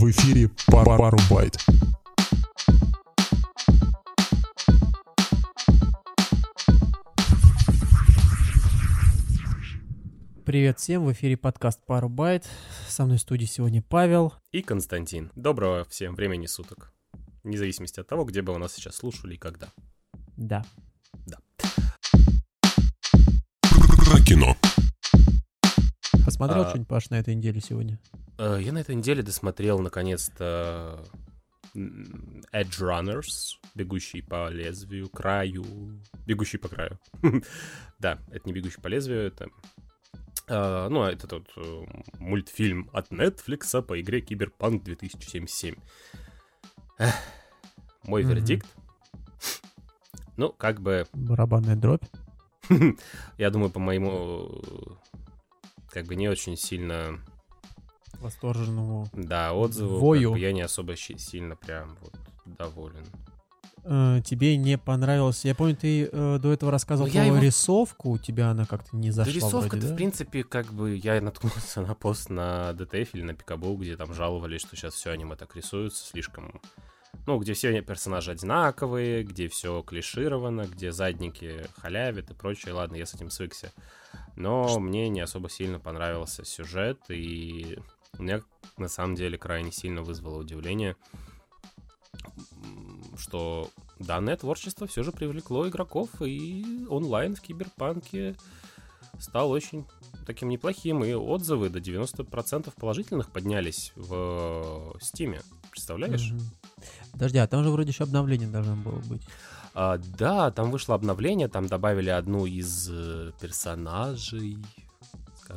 [0.00, 1.58] В эфире пар пару байт.
[10.46, 12.48] Привет всем, в эфире подкаст «Пару байт».
[12.88, 14.32] Со мной в студии сегодня Павел.
[14.52, 15.30] И Константин.
[15.34, 16.94] Доброго всем времени суток.
[17.44, 19.68] Вне зависимости от того, где бы вы нас сейчас слушали и когда.
[20.38, 20.64] Да.
[21.26, 21.36] Да.
[24.06, 24.56] Про кино.
[26.24, 26.68] Посмотрел А.
[26.70, 27.98] что-нибудь, Паш, на этой неделе сегодня?
[28.40, 31.04] Э, Я на этой неделе досмотрел наконец-то
[31.74, 35.64] Edge Runners, бегущий по лезвию, краю,
[36.26, 36.98] бегущий по краю.
[37.98, 39.48] Да, это не бегущий по лезвию, это...
[40.48, 41.84] э, Ну, это тот э,
[42.18, 45.74] мультфильм от Netflix по игре Киберпанк 2077.
[46.98, 47.14] Эх,
[48.04, 48.66] Мой вердикт.
[50.38, 52.04] Ну, как бы Барабанная дробь.
[53.38, 54.62] Я думаю, по моему
[55.90, 57.18] как бы не очень сильно,
[58.20, 59.08] Восторженному.
[59.12, 60.32] да, отзыву, как Вою.
[60.32, 62.14] бы я не особо сильно прям вот
[62.58, 63.04] доволен.
[63.82, 65.44] Э, тебе не понравилось?
[65.46, 68.94] Я помню, ты э, до этого рассказывал Ну, про его- рисовку, у тебя она как-то
[68.94, 69.92] не зашла Рисовка, вроде, да?
[69.94, 74.12] в принципе, как бы я наткнулся на пост на DTF или на Пикабу, где там
[74.12, 76.60] жаловались, что сейчас все аниме так рисуются слишком...
[77.26, 82.72] Ну, где все персонажи одинаковые, где все клишировано, где задники халявят и прочее.
[82.74, 83.72] Ладно, я с этим свыкся.
[84.36, 87.78] Но мне не особо сильно понравился сюжет, и
[88.18, 88.42] меня
[88.76, 90.96] на самом деле крайне сильно вызвало удивление,
[93.16, 98.36] что данное творчество все же привлекло игроков, и онлайн в Киберпанке
[99.18, 99.86] стал очень
[100.26, 105.40] таким неплохим, и отзывы до 90% положительных поднялись в Стиме.
[105.70, 106.30] Представляешь?
[106.30, 106.40] Мгм.
[107.12, 109.22] Подожди, а там же вроде еще обновление должно было быть.
[109.74, 113.32] А, да, там вышло обновление, там добавили одну из э,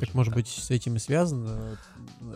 [0.00, 0.42] Так, скажем может так.
[0.42, 1.76] быть, с этим и связан э,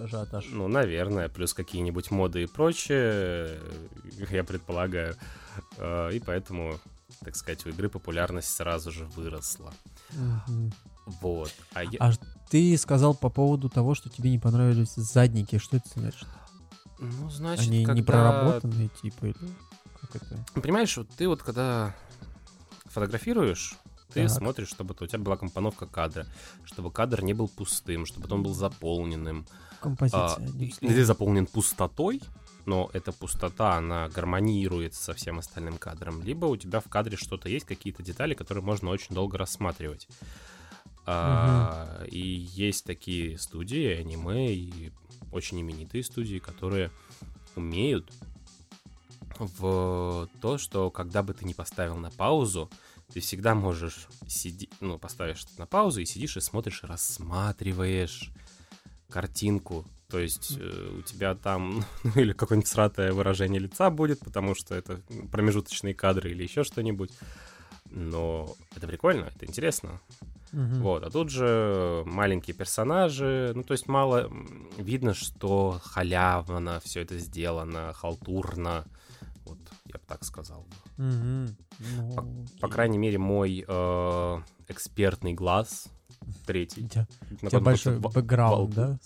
[0.05, 0.47] ажиотаж?
[0.51, 5.15] Ну, наверное, плюс какие-нибудь моды и прочее, э, я предполагаю.
[5.79, 6.79] А, И поэтому,
[7.25, 9.73] так сказать, у игры популярность сразу же выросла.
[11.07, 11.53] Вот.
[11.75, 11.99] А я...
[12.01, 12.13] А
[12.51, 15.59] ты сказал по поводу того, что тебе не понравились задники.
[15.59, 16.27] Что это значит?
[16.99, 19.37] Ну, значит, Они не когда- проработанные, типа, или
[20.01, 20.45] как это?
[20.55, 21.95] Ну, Понимаешь, вот ты вот когда
[22.87, 23.75] фотографируешь,
[24.13, 24.31] ты Так.
[24.31, 26.27] смотришь, чтобы у тебя была компоновка кадра,
[26.65, 29.47] чтобы кадр не был пустым, чтобы он был заполненным.
[29.81, 30.21] Композиция.
[30.21, 30.41] А,
[30.81, 32.21] или заполнен пустотой,
[32.67, 37.49] но эта пустота, она гармонирует со всем остальным кадром, либо у тебя в кадре что-то
[37.49, 40.09] есть, какие-то детали, которые можно очень долго рассматривать.
[41.07, 44.93] А, И есть такие студии, аниме, и
[45.33, 46.91] очень именитые студии, которые
[47.57, 48.13] умеют
[49.39, 52.71] в то, что когда бы ты не поставил на паузу,
[53.13, 58.31] ты всегда можешь сидеть, ну, поставишь на паузу и сидишь и смотришь, рассматриваешь
[59.09, 59.87] картинку.
[60.09, 64.75] То есть э, у тебя там ну, или какое-нибудь сратое выражение лица будет, потому что
[64.75, 67.11] это промежуточные кадры или еще что-нибудь.
[67.91, 70.01] Но это прикольно, это интересно.
[70.53, 70.83] Мгм.
[70.83, 74.31] Вот, а тут же маленькие персонажи, ну, то есть мало
[74.79, 78.87] видно, что халявно все это сделано, халтурно,
[79.89, 80.67] я бы так сказал.
[80.97, 81.57] Мгм.
[81.97, 82.23] Ну, По
[82.67, 82.71] окей.
[82.71, 85.89] крайней мере, мой э, экспертный глаз,
[86.47, 86.85] третий.
[86.85, 87.07] У тебя,
[87.43, 88.99] у тебя большой бэкграунд, да?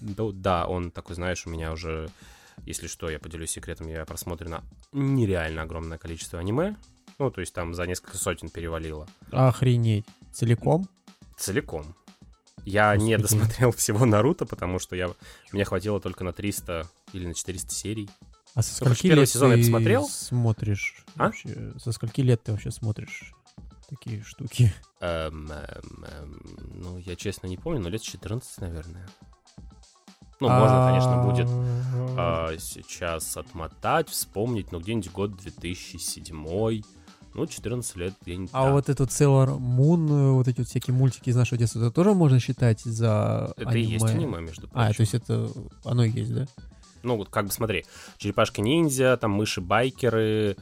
[0.00, 2.08] Да, да, он такой, знаешь, у меня уже,
[2.64, 4.62] если что, я поделюсь секретом, я просмотрено
[4.92, 6.76] нереально огромное количество аниме,
[7.18, 9.06] ну, то есть там за несколько сотен перевалило.
[9.30, 10.06] Охренеть.
[10.32, 10.88] Целиком?
[11.36, 11.94] Целиком.
[12.64, 13.40] Я не Господи.
[13.40, 15.10] досмотрел всего Наруто, потому что я,
[15.52, 18.08] мне хватило только на 300 или на 400 серий.
[18.54, 20.08] А со Короче, скольки первый лет сезон я ты посмотрел.
[20.08, 21.04] смотришь?
[21.16, 21.24] А?
[21.24, 21.72] вообще?
[21.78, 23.32] Со скольки лет ты вообще смотришь
[23.88, 24.72] такие штуки?
[25.00, 26.42] Эм, эм, эм,
[26.74, 29.08] ну, я честно не помню, но лет 14, наверное.
[30.40, 31.48] Ну, можно, конечно, будет
[32.16, 36.82] А, сейчас отмотать, вспомнить, но где-нибудь год 2007,
[37.34, 38.50] ну, 14 лет где-нибудь.
[38.52, 38.72] А да.
[38.72, 42.38] вот этот Sailor Moon, вот эти вот всякие мультики из нашего детства, это тоже можно
[42.38, 44.90] считать за Это и есть аниме, между прочим.
[44.90, 45.50] А, то есть это
[45.84, 46.46] оно и есть, да?
[47.04, 47.84] Ну, вот как бы смотри,
[48.18, 50.56] черепашки-ниндзя, там мыши-байкеры,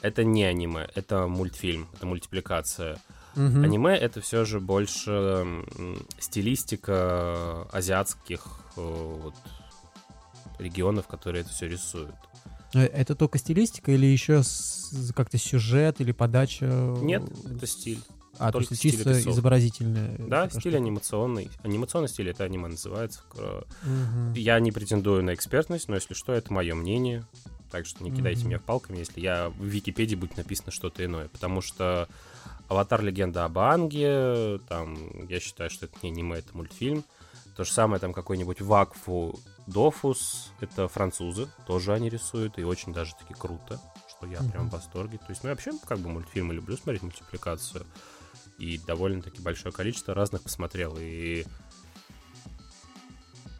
[0.00, 2.98] это не аниме, это мультфильм, это мультипликация.
[3.36, 3.64] Мгм.
[3.64, 5.46] Аниме это все же больше
[6.18, 8.44] стилистика азиатских
[8.76, 9.34] э, вот,
[10.58, 12.14] регионов, которые это все рисуют.
[12.74, 14.42] Э, Это только стилистика или еще
[15.14, 16.66] как-то сюжет или подача?
[16.66, 18.00] Нет, это стиль.
[18.38, 19.28] А, то есть чисто рисовки.
[19.30, 20.16] изобразительная.
[20.18, 20.76] Да, такая стиль штука.
[20.78, 21.50] анимационный.
[21.62, 23.20] Анимационный стиль это аниме называется.
[23.36, 24.32] Э, Мгм.
[24.34, 27.26] Я не претендую на экспертность, но если что, это мое мнение.
[27.70, 28.48] Так что не кидайте Мгм.
[28.48, 31.28] меня палками, если я в Википедии будет написано что-то иное.
[31.28, 32.08] Потому что
[32.68, 37.04] Аватар Легенда об Аанге, там, я считаю, что это не аниме, это мультфильм.
[37.56, 43.12] То же самое там какой-нибудь Вакфу Дофус, это французы, тоже они рисуют, и очень даже
[43.14, 45.18] таки круто, что я прям в восторге.
[45.18, 47.86] То есть, ну, я вообще как бы мультфильмы люблю смотреть, мультипликацию,
[48.62, 51.44] и довольно-таки большое количество разных посмотрел, и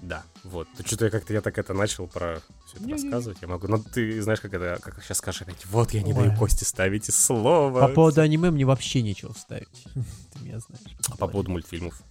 [0.01, 0.67] да, вот.
[0.85, 3.05] Что-то я как-то я так это начал про все это Не-не-не.
[3.05, 3.39] рассказывать.
[3.41, 3.69] Я могу.
[3.69, 6.25] Но ты знаешь, как это, как сейчас скажешь опять, вот я не Ой.
[6.27, 7.81] даю Кости ставить и слово.
[7.81, 9.69] По поводу аниме мне вообще нечего вставить.
[9.95, 10.97] Ты меня знаешь.
[11.09, 12.03] А по поводу мультфильмов.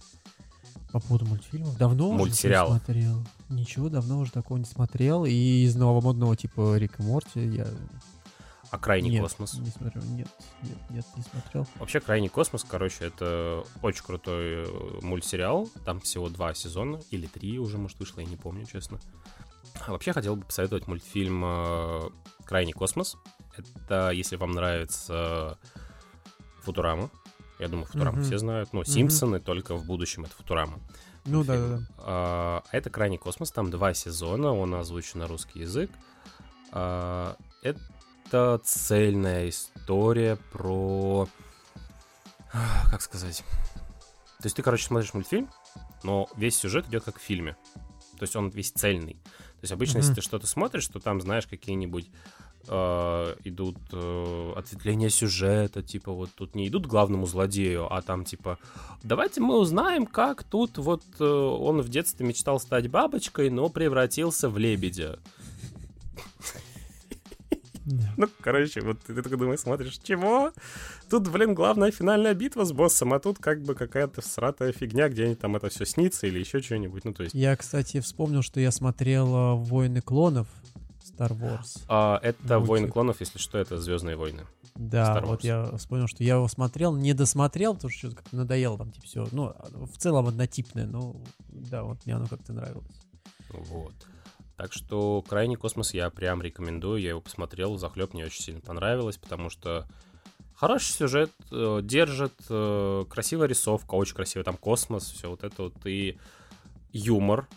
[0.90, 1.76] По поводу мультфильмов?
[1.76, 2.72] Давно уже Мультсериала.
[2.74, 3.26] не смотрел.
[3.50, 5.26] Ничего, давно уже такого не смотрел.
[5.26, 7.66] И из новомодного типа Рик и Морти я...
[8.72, 9.52] А крайний нет, космос.
[9.58, 10.02] не смотрел.
[10.04, 10.28] Нет,
[10.62, 11.66] нет, нет, не смотрел.
[11.78, 15.68] Вообще, Крайний космос, короче, это очень крутой э, мультсериал.
[15.84, 18.98] Там всего два сезона, или три уже, может, вышло, я не помню, честно.
[19.86, 22.00] А вообще, хотел бы посоветовать мультфильм э,
[22.46, 23.18] Крайний космос.
[23.58, 25.58] Это, если вам нравится
[26.62, 27.10] Футурама.
[27.58, 28.24] Я думаю, Футураму Мгм.
[28.24, 28.72] все знают.
[28.72, 30.80] Ну, Симпсоны, только в будущем это Футурама.
[31.26, 31.86] Ну да, да, да.
[31.98, 35.90] А, это Крайний космос, там два сезона, он озвучен на русский язык.
[36.70, 37.78] А, это
[38.62, 41.28] цельная история про...
[42.90, 43.44] Как сказать?
[44.38, 45.48] То есть ты, короче, смотришь мультфильм,
[46.02, 47.56] но весь сюжет идет как в фильме.
[48.18, 49.14] То есть он весь цельный.
[49.14, 50.16] То есть обычно, если Мгм.
[50.16, 52.10] ты что-то смотришь, то там, знаешь, какие-нибудь
[52.68, 58.24] э, идут э, ответвления сюжета, типа вот тут не идут к главному злодею, а там
[58.24, 58.58] типа
[59.02, 64.48] давайте мы узнаем, как тут вот э, он в детстве мечтал стать бабочкой, но превратился
[64.48, 65.18] в лебедя.
[68.16, 70.52] Ну, короче, вот ты такой думаешь, смотришь, чего?
[71.10, 75.24] Тут, блин, главная финальная битва с боссом, а тут как бы какая-то всратая фигня, где
[75.24, 77.04] они там это все снится или еще что-нибудь.
[77.04, 77.34] Ну, то есть...
[77.34, 80.46] Я, кстати, вспомнил, что я смотрел а, «Войны клонов»
[81.04, 81.82] Star Wars.
[81.88, 82.68] а, это Мультик.
[82.68, 84.46] Войны клонов, если что, это Звездные войны.
[84.74, 88.78] Да, вот я вспомнил, что я его смотрел, не досмотрел, потому что что-то как-то надоело
[88.78, 89.28] там, типа, все.
[89.32, 91.16] Ну, в целом однотипное, но
[91.48, 92.96] да, вот мне оно как-то нравилось.
[93.50, 93.92] Вот.
[94.56, 97.00] Так что крайний космос я прям рекомендую.
[97.00, 99.86] Я его посмотрел, захлеб мне очень сильно понравилось, потому что
[100.54, 105.74] хороший сюжет, э, держит, э, красивая рисовка, очень красивый там космос, все вот это вот
[105.86, 106.18] и
[106.92, 107.48] юмор,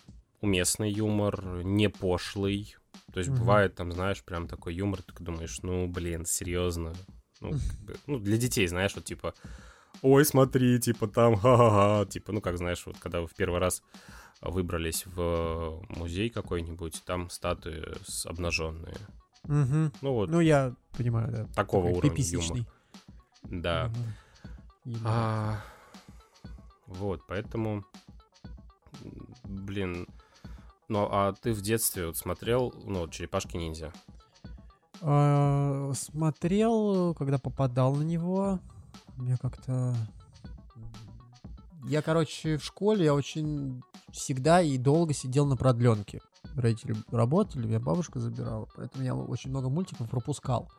[0.42, 2.76] уместный юмор, не пошлый.
[3.14, 3.40] То есть Мгм.
[3.40, 6.94] бывает там, знаешь, прям такой юмор, ты думаешь, ну, блин, серьезно.
[7.42, 9.34] Ну, как бы, ну, для детей, знаешь, вот типа,
[10.02, 13.84] ой, смотри, типа там, ха-ха-ха, типа, ну, как знаешь, вот когда вы в первый раз
[14.46, 17.84] выбрались в музей какой-нибудь, там статуи
[18.26, 18.96] обнаженные.
[19.44, 19.92] Мгм.
[20.02, 21.46] Ну вот, Ну, я понимаю, да.
[21.54, 22.66] такого такой уровня пиписичный.
[23.44, 23.62] юмор.
[23.62, 23.92] Да.
[24.86, 25.02] Юмор.
[25.06, 25.62] А,
[26.88, 27.84] вот, поэтому,
[29.44, 30.08] блин,
[30.88, 33.92] ну а ты в детстве вот смотрел, ну, Черепашки ниндзя?
[35.02, 38.60] А, Смотрел, когда попадал на него.
[39.20, 39.96] Я как-то...
[41.88, 46.22] Я, короче, в школе я очень всегда и долго сидел на продленке.
[46.56, 50.70] Родители работали, меня бабушка забирала, поэтому я очень много мультиков пропускал.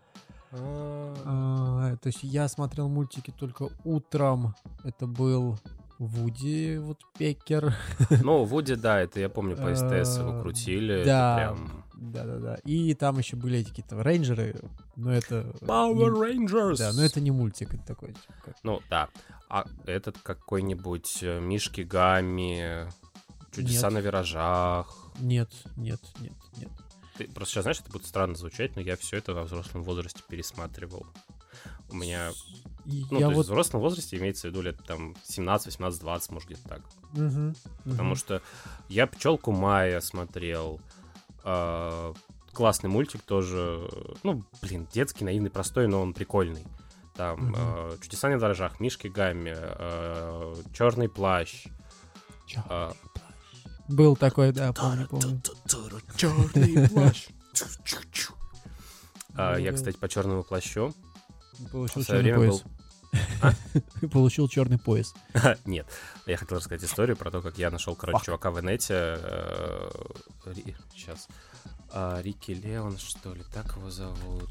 [0.53, 4.55] А, То есть я смотрел мультики только утром.
[4.85, 5.58] Это был
[5.99, 7.75] Вуди вот Пекер.
[8.23, 11.05] Ну, Вуди, да, это я помню, по СТС его крутили.
[11.05, 11.37] да.
[11.37, 11.85] прям...
[11.96, 12.56] Да-да-да.
[12.64, 14.60] И там еще были эти какие-то рейнджеры,
[14.96, 15.54] но это...
[15.62, 16.76] Power не- Rangers!
[16.76, 19.08] Да, но это не мультик, это такой, типа, как- Ну, да.
[19.48, 22.88] А этот какой-нибудь э, Мишки Гамми,
[23.54, 23.94] Чудеса Нет.
[23.94, 24.94] на виражах.
[25.21, 26.71] Нет, нет, нет, нет.
[27.16, 30.23] Ты просто сейчас знаешь, это будет странно звучать, но я все это во взрослом возрасте
[30.28, 31.06] пересматривал.
[31.88, 32.32] У меня,
[32.85, 33.47] И ну, я то есть в вот...
[33.47, 36.82] взрослом возрасте имеется в виду лет там 17, 18, 20, может, где-то так.
[37.12, 37.54] Мгм,
[37.85, 38.16] Потому мгм.
[38.16, 38.42] что
[38.90, 40.80] я пчелку Майя смотрел.
[41.47, 42.12] А,
[42.53, 43.88] классный мультик тоже.
[44.23, 46.65] Ну, блин, детский, наивный, простой, но он прикольный.
[47.17, 47.55] Там Мгм.
[47.57, 49.55] а, Чудеса на дрожжах, Мишки Гамми,
[50.75, 51.65] Черный плащ.
[52.47, 52.61] Чё?
[52.69, 52.93] а,
[53.88, 55.41] Был такой, да, помню, помню.
[56.17, 57.29] Черный плащ.
[59.35, 60.93] А, Я, кстати, по черному плащу.
[61.73, 62.65] В свое черный время пояс.
[64.12, 65.14] Получил черный пояс.
[65.64, 65.86] Нет,
[66.26, 69.18] я хотел рассказать историю про то, как я нашел, короче, чувака в инете.
[70.94, 71.28] Сейчас.
[72.22, 74.50] Рики Леон, что ли, так его зовут?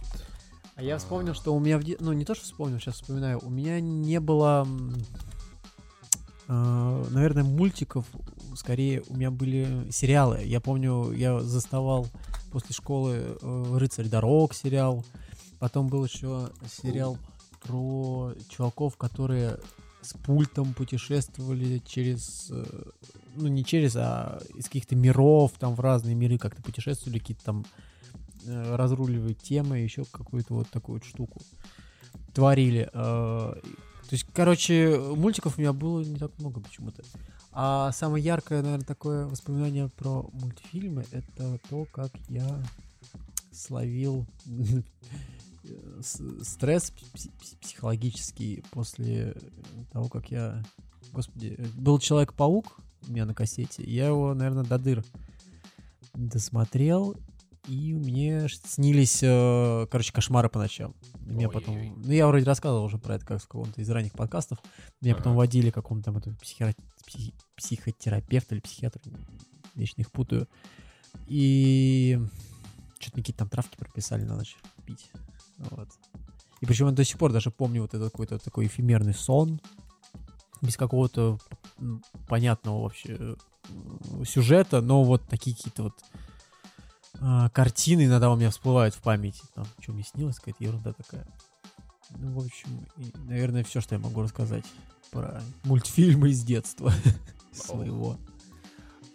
[0.75, 3.39] А я вспомнил, что у меня Ну, не то, что вспомнил, сейчас вспоминаю.
[3.43, 4.67] У меня не было...
[6.47, 8.05] э, Наверное, мультиков.
[8.55, 10.41] Скорее, у меня были сериалы.
[10.43, 12.07] Я помню, я заставал
[12.51, 15.05] после школы э, «Рыцарь дорог» сериал.
[15.59, 16.49] Потом был еще
[16.81, 17.17] сериал
[17.67, 19.57] про чуваков, которые
[20.01, 22.51] с пультом путешествовали через...
[22.51, 22.65] э,
[23.35, 27.65] Ну, не через, а из каких-то миров, там в разные миры как-то путешествовали, какие-то там
[28.45, 31.41] э, разруливать темы, еще какую-то вот такую вот штуку
[32.33, 32.89] творили.
[32.93, 33.55] Э,
[34.09, 37.03] То есть, короче, мультиков у меня было не так много почему-то.
[37.51, 42.63] А самое яркое, наверное, такое воспоминание про мультфильмы это то, как я
[43.51, 44.25] словил
[46.01, 49.35] стресс пси- пси- психологический после
[49.91, 50.63] того, как я...
[51.11, 53.83] Господи, был Человек-паук у меня на кассете.
[53.83, 55.03] Я его, наверное, до дыр
[56.13, 57.15] досмотрел,
[57.67, 60.95] и мне снились, э, короче, кошмары по ночам.
[61.19, 62.01] Меня потом...
[62.03, 64.59] Ну, я вроде рассказывал уже про это как в каком-то из ранних подкастов.
[65.01, 65.37] Меня потом Ага.
[65.39, 66.75] водили к какому-то там психо-
[67.07, 69.01] психи- психотерапевту или психиатру.
[69.73, 70.47] Вечно их путаю.
[71.27, 72.19] И
[72.99, 74.55] что-то какие-то там травки прописали на ночь
[74.85, 75.09] пить.
[75.57, 75.89] Вот.
[76.61, 79.59] И причем я до сих пор даже помню вот этот какой-то такой эфемерный сон,
[80.61, 81.37] без какого-то
[82.27, 83.35] понятного вообще э,
[84.25, 85.93] сюжета, но вот такие какие-то вот
[87.19, 89.41] а, картины иногда у меня всплывают в памяти.
[89.53, 91.27] Там, что мне снилось, какая-то ерунда такая.
[92.17, 94.65] Ну, в общем, и, наверное, все, что я могу рассказать
[95.11, 96.93] про мультфильмы из детства
[97.51, 98.17] своего.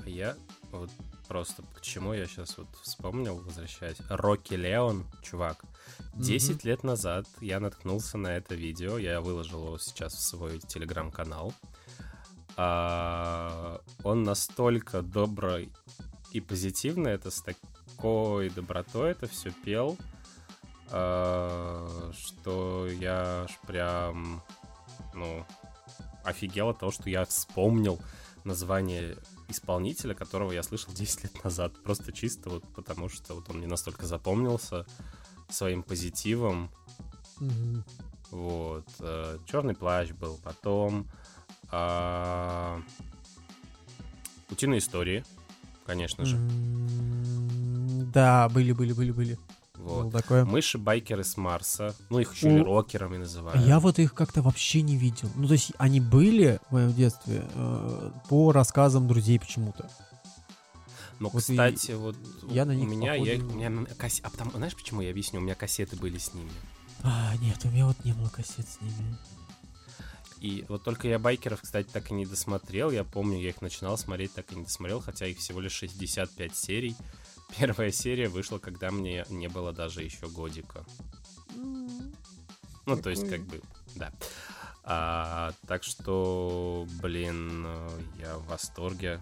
[0.04, 0.36] А я
[0.72, 0.90] вот
[1.30, 3.98] просто к чему я сейчас вот вспомнил, возвращаясь.
[4.08, 5.64] Рокки Леон, чувак.
[6.14, 8.98] 10 лет назад я наткнулся на это видео.
[8.98, 11.54] Я выложил его сейчас в свой телеграм-канал.
[12.56, 15.72] А, он настолько добрый
[16.32, 19.96] и позитивный, это с такой добротой это все пел,
[20.90, 24.42] а, что я аж прям,
[25.14, 25.46] ну,
[26.24, 28.00] офигел от того, что я вспомнил
[28.42, 29.16] название
[29.50, 31.72] исполнителя, которого я слышал 10 лет назад.
[31.82, 34.86] Просто чисто вот потому, что вот он мне настолько запомнился
[35.48, 36.70] своим позитивом.
[37.38, 37.84] Мгм.
[38.30, 38.86] Вот.
[39.46, 40.38] Черный плащ был.
[40.44, 41.08] Потом
[41.70, 42.80] а,
[44.50, 45.24] Утиные истории,
[45.86, 46.36] конечно же.
[48.12, 49.38] Да, были, были, были, были.
[49.80, 50.02] Вот.
[50.04, 50.44] Было такое.
[50.44, 51.94] Мыши-байкеры с Марса.
[52.10, 53.64] Ну, их еще У- и рокерами называют.
[53.66, 55.30] Я вот их как-то вообще не видел.
[55.36, 59.90] Ну, то есть они были в моем детстве э, по рассказам друзей почему-то.
[61.18, 62.16] Но, Вот и кстати, вот
[62.48, 65.10] я на у них, меня, я, у меня м- касс- А потому, знаешь, почему я
[65.10, 65.40] объясню?
[65.40, 66.50] У меня кассеты были с ними.
[67.02, 69.16] А, нет, у меня вот не было кассет с ними.
[70.40, 72.90] И вот только я байкеров, кстати, так и не досмотрел.
[72.90, 76.56] Я помню, я их начинал смотреть, так и не досмотрел, хотя их всего лишь 65
[76.56, 76.96] серий.
[77.58, 80.84] Первая серия вышла, когда мне не было даже еще годика.
[82.86, 83.60] Ну, то есть, как бы,
[83.96, 84.12] да.
[84.82, 87.66] А, так что, блин,
[88.18, 89.20] я в восторге.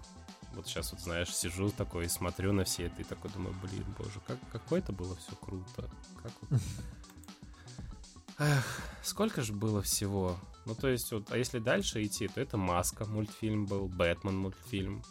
[0.53, 3.85] Вот сейчас вот, знаешь, сижу такой и смотрю на все это и такой думаю, блин,
[3.97, 5.89] боже, как, какое это было все круто.
[6.23, 6.59] Как вот...
[8.39, 10.39] Эх, сколько же было всего?
[10.65, 15.03] Ну, то есть, вот, а если дальше идти, то это Маска мультфильм был, Бэтмен мультфильм,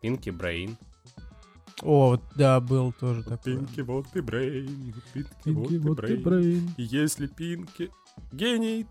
[0.00, 0.78] Пинки Брейн.
[1.82, 3.56] О, вот, да, был тоже такой.
[3.84, 4.66] вот ты Брейн,
[5.14, 6.70] Пинки, Пинки, вот ты Брейн.
[6.76, 7.90] И если Пинки
[8.32, 8.86] гений,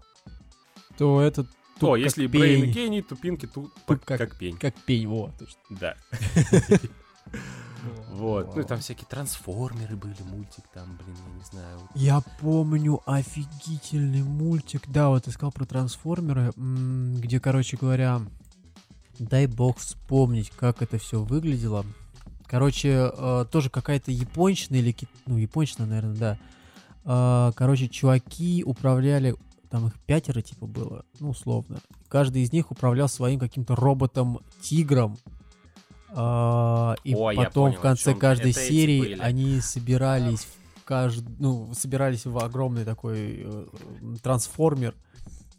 [0.98, 1.48] То этот...
[1.80, 2.72] то если Брейн пень.
[2.72, 4.58] гений, то Пинки тут как, как- пень.
[4.58, 5.32] Как пень, вот.
[5.38, 5.60] точно.
[5.70, 5.96] Да.
[8.12, 8.56] Вот.
[8.56, 11.80] Ну и там всякие трансформеры были, мультик там, блин, я не знаю.
[11.96, 14.82] Я помню офигительный мультик.
[14.88, 18.22] Да, вот ты сказал про трансформеры, где, короче говоря,
[19.20, 21.86] дай бог вспомнить, как это все выглядело.
[22.48, 26.38] Короче, э, тоже какая-то японщина или ки- ну японщина, наверное, да.
[27.04, 29.36] Э, короче, чуваки управляли,
[29.70, 31.80] там их пятеро типа было, ну условно.
[32.08, 35.18] Каждый из них управлял своим каким-то роботом-тигром.
[36.10, 38.20] Э, и О, потом понял, в конце чём.
[38.20, 39.20] каждой Это серии были.
[39.20, 41.26] они собирались в кажд...
[41.40, 43.66] ну, собирались в огромный такой э,
[44.24, 44.96] трансформер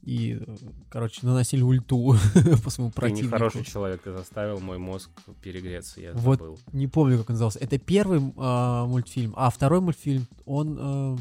[0.09, 0.57] и, э,
[0.89, 2.17] короче, наносили ульту
[2.65, 3.27] по своему Ты противнику.
[3.27, 5.11] нехороший человек, ты заставил мой мозг
[5.43, 6.39] перегреться, я Вот.
[6.39, 6.59] забыл.
[6.73, 7.59] Не помню, как он назывался.
[7.59, 11.17] Это первый а, мультфильм, а второй мультфильм, он э,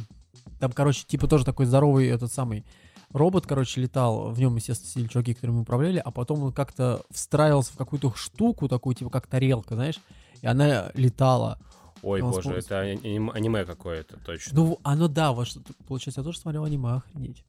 [0.60, 2.64] там, короче, типа тоже такой здоровый этот самый
[3.12, 4.32] робот, короче, летал.
[4.32, 8.68] В нем, естественно, сидели чуваки, которыми управляли, а потом он как-то встраивался в какую-то штуку,
[8.70, 10.00] такую, типа, как тарелка, знаешь,
[10.42, 11.60] и она летала.
[12.04, 12.60] Ой, Он боже, вспомнил.
[12.60, 14.52] это аним- аниме какое-то, точно.
[14.56, 17.44] Ну, оно, да, вот что, получается, я тоже смотрел аниме, охренеть.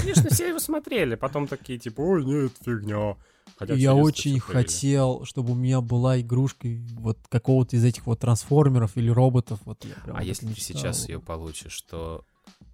[0.00, 3.16] Конечно, все его смотрели, потом такие, типа, ой, нет, фигня.
[3.56, 8.96] Хотя я очень хотел, чтобы у меня была игрушка вот какого-то из этих вот трансформеров
[8.96, 9.58] или роботов.
[9.64, 12.24] Вот я прям А если ты сейчас ее получишь, то...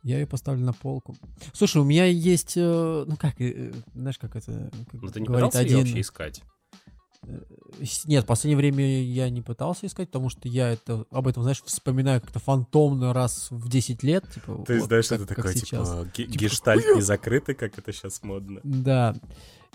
[0.02, 1.16] Я ее поставлю на полку.
[1.54, 5.20] Слушай, у меня есть, э, ну как, э, э, знаешь, как это как Ну ты
[5.20, 5.78] не говорит пытался ее один.
[5.78, 6.42] вообще искать?
[7.82, 11.42] С- Нет, в последнее время я не пытался искать, потому что я это об этом,
[11.42, 14.24] знаешь, вспоминаю как-то фантомно раз в 10 лет.
[14.32, 14.66] Типа, вот
[15.26, 15.88] как- как сейчас.
[16.16, 18.60] ге- Типа, гештальт не закрытый, как это сейчас модно.
[18.62, 19.14] Да.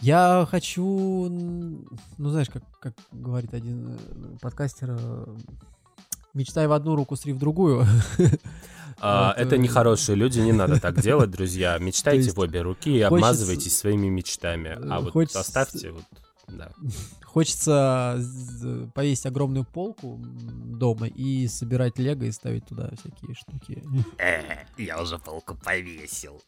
[0.01, 5.25] Я хочу, ну знаешь, как, как говорит один э, подкастер, э,
[6.36, 7.86] Мечтай в одну руку, сри в другую.
[9.01, 11.77] А, Вот, это э, нехорошие люди, не надо так делать, друзья.
[11.79, 14.70] Мечтайте есть в обе руки и хочется- обмазывайтесь своими мечтами.
[14.89, 16.03] А э, вот хочется- оставьте вот,
[16.51, 16.72] да.
[17.24, 18.20] Хочется
[18.96, 23.84] повесить огромную полку дома и собирать лего и ставить туда всякие штуки.
[24.18, 26.41] Э, я уже полку повесил.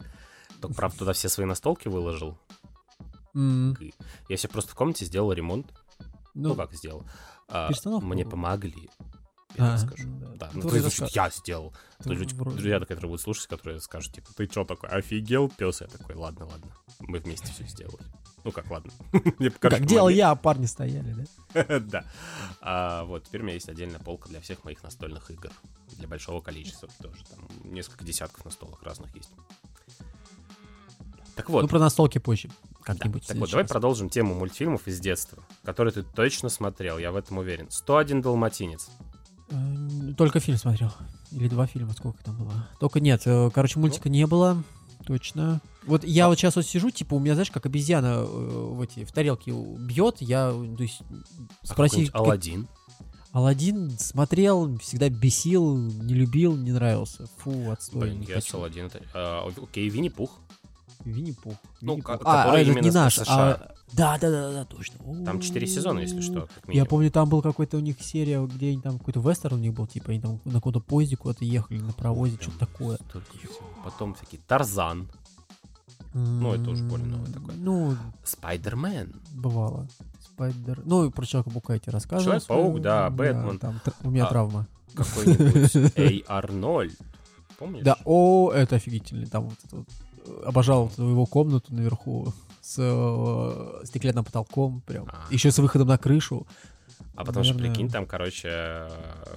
[0.60, 2.38] Только, правда, туда все свои настолки выложил.
[3.34, 5.68] Я себе просто в комнате сделал ремонт.
[6.34, 7.04] Ну, Ну, как сделал?
[7.48, 8.90] А, мне помогли.
[9.58, 10.08] Я А, скажу.
[10.36, 10.50] да.
[10.54, 11.74] Ну, то есть, я сделал.
[12.04, 15.82] То люди- Друзья, которые будут слушать, которые скажут, типа, ты чё такой, офигел, пес?
[15.82, 18.04] Я такой, ладно, ладно, мы вместе все сделали.
[18.44, 18.92] Ну как, ладно.
[19.40, 21.14] Мне Как делал я, а парни стояли,
[21.54, 21.80] да?
[21.80, 22.06] Да.
[22.60, 25.52] А, вот, теперь у меня есть отдельная полка для всех моих настольных игр.
[25.98, 27.24] Для большого количества тоже.
[27.26, 29.30] Там несколько десятков настолок разных есть.
[31.36, 32.50] Так вот, Ну, про настолки позже.
[32.84, 33.28] Как-нибудь.
[33.28, 33.72] так вот, давай раз.
[33.72, 37.70] продолжим тему мультфильмов из детства, которые ты точно смотрел, я в этом уверен.
[37.70, 38.90] 101 Далматинец.
[39.52, 40.92] Э, Только фильм смотрел.
[41.32, 42.52] Или два фильма, сколько там было.
[42.80, 44.64] Только нет, э, короче, мультика не было.
[45.06, 45.62] Точно.
[45.86, 49.04] Вот я вот сейчас вот сижу, типа, у меня, знаешь, как обезьяна э, в эти
[49.04, 51.02] в тарелке бьет, я, то есть,
[51.64, 52.68] А спроси, какой-нибудь Аладдин.
[53.32, 57.28] Аладдин смотрел, всегда бесил, не любил, не нравился.
[57.38, 58.58] Фу, отстой, Блин, не я хочу.
[58.58, 58.86] Аладдин.
[58.88, 60.38] это- а, Окей, Винни-Пух.
[61.06, 61.54] Винни-Пух.
[61.82, 62.20] Ну, Винни-Пух.
[62.20, 63.26] ко- а, этот именно не наш, США.
[63.28, 63.74] а...
[63.94, 65.00] Да, да, да, да, точно.
[65.26, 68.70] Там 4 сезона, если что, как Я помню, там был какой-то у них серия, где
[68.70, 71.80] они там какой-то вестерн у них был, типа, они там на каком-то поезде куда-то ехали,
[71.80, 72.98] на паровозе, что-то такое.
[73.84, 75.10] Потом всякие Тарзан,
[76.14, 77.56] Ну, это уж больно новое такое.
[77.58, 79.14] Ну, Спайдермен.
[79.34, 79.88] бывало.
[80.22, 80.82] Спайдер...
[80.86, 82.24] Ну, и про Человека-паука я тебе рассказывал.
[82.40, 83.60] Человек-паук, да, Бэтмен.
[83.60, 84.68] там у меня А, травма.
[84.96, 86.98] Какой-нибудь Эй Арнольд.
[87.58, 87.84] Помнишь?
[87.84, 89.26] Да, о, это офигительно.
[89.28, 89.92] Там вот это вот, э,
[90.46, 95.08] обожал его комнату наверху с э, стеклянным потолком, прям.
[95.10, 95.28] А.
[95.32, 96.48] Еще с выходом на крышу.
[97.16, 97.76] А потому что, Наверное.
[97.76, 98.88] прикинь, там, короче,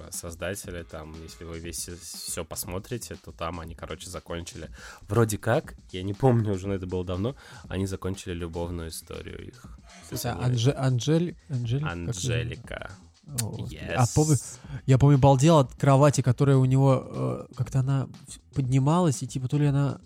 [0.09, 4.69] создатели, там, если вы весь все посмотрите, то там они, короче, закончили.
[5.09, 7.35] Вроде как, я не помню уже, но это было давно,
[7.67, 9.65] они закончили любовную историю их.
[10.09, 10.71] Этими- Анже...
[10.71, 11.37] Анжель...
[11.49, 11.83] Анжель...
[11.83, 12.91] Анжелика.
[13.25, 13.75] Господи.
[13.75, 13.93] Yes.
[13.95, 14.37] А помню,
[14.85, 18.07] я помню, балдел от кровати, которая у него э, как-то она
[18.53, 19.99] поднималась, и типа то ли она,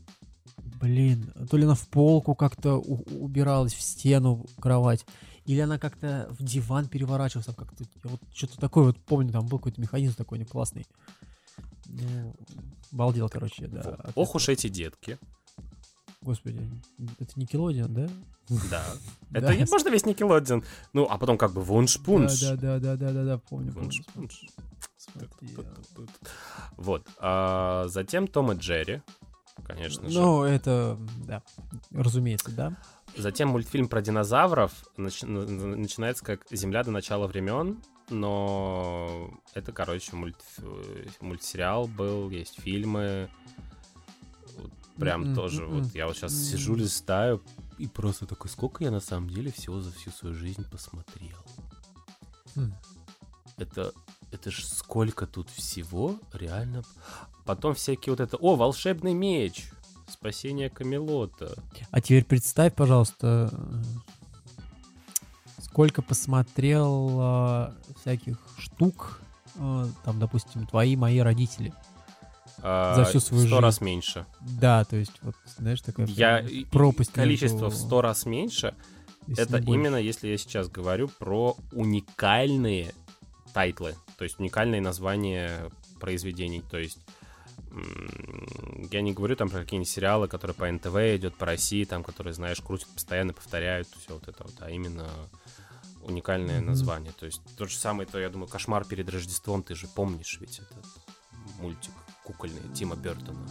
[0.79, 5.05] блин, то ли она в полку как-то убиралась, в стену кровать,
[5.45, 9.47] или она как-то в диван переворачивалась, там как-то, я вот что-то такое вот помню, там
[9.47, 10.85] был какой-то механизм такой не классный.
[11.87, 12.35] Ну,
[12.91, 13.97] балдел, короче, да.
[14.15, 15.17] Ох уж эти детки.
[16.21, 16.69] Господи,
[17.19, 18.09] это Никелодиан, да?
[18.69, 18.83] Да.
[19.31, 20.63] Это и можно весь Никелодиан.
[20.93, 22.41] Ну, а потом как бы вунш-пунш.
[22.41, 23.71] Да, да, да, да, да, да, помню.
[23.71, 24.47] Вунш-пунш.
[26.75, 27.07] Вот.
[27.19, 29.01] А затем Том и Джерри,
[29.65, 30.19] конечно же.
[30.19, 31.43] Ну, это, да,
[31.91, 32.75] разумеется, да.
[33.17, 40.15] Затем мультфильм про динозавров нач- н- начинается как «Земля до начала времен», но это, короче,
[40.15, 40.37] мульт...
[40.59, 43.29] э, мультсериал был, есть фильмы.
[44.57, 45.83] Вот Прям М-м, тоже, м-м.
[45.83, 47.41] вот я вот сейчас сижу, листаю,
[47.77, 51.37] и просто такой, сколько я на самом деле всего за всю свою жизнь посмотрел.
[52.55, 52.73] Хм.
[53.57, 53.93] Это,
[54.31, 56.83] это ж сколько тут всего, реально.
[57.49, 59.71] Потом всякие вот это, о, волшебный меч,
[60.07, 61.55] спасение Камелота.
[61.89, 63.51] А теперь представь, пожалуйста,
[65.59, 69.19] сколько посмотрел э, всяких штук,
[69.55, 71.73] э, там, допустим, твои, мои родители.
[72.61, 73.63] А, За всю свою в сто жизнь.
[73.63, 74.27] раз меньше.
[74.41, 78.75] Да, то есть, вот, знаешь, такая Я пропасть количество между- в сто раз меньше.
[79.25, 82.93] если Это именно если я сейчас говорю про уникальные
[83.53, 86.61] тайтлы, то есть уникальные названия произведений.
[86.69, 86.99] То есть
[88.91, 92.33] я не говорю там про какие-нибудь сериалы, которые по НТВ идет, по России, там, которые,
[92.33, 95.07] знаешь, крутят, постоянно повторяют, все вот это вот, а именно
[96.01, 96.67] уникальное Мгм.
[96.67, 97.11] название.
[97.11, 100.59] То есть то же самое, то, я думаю, «Кошмар перед Рождеством», ты же помнишь ведь
[100.59, 100.85] этот
[101.59, 103.47] мультик кукольный Тима Бертона,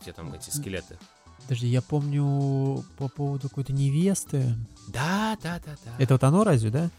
[0.00, 0.98] где там эти скелеты.
[1.42, 4.54] Подожди, я помню по поводу какой-то невесты.
[4.88, 5.92] Да, да, да, да.
[5.98, 6.90] Это вот оно разве, да?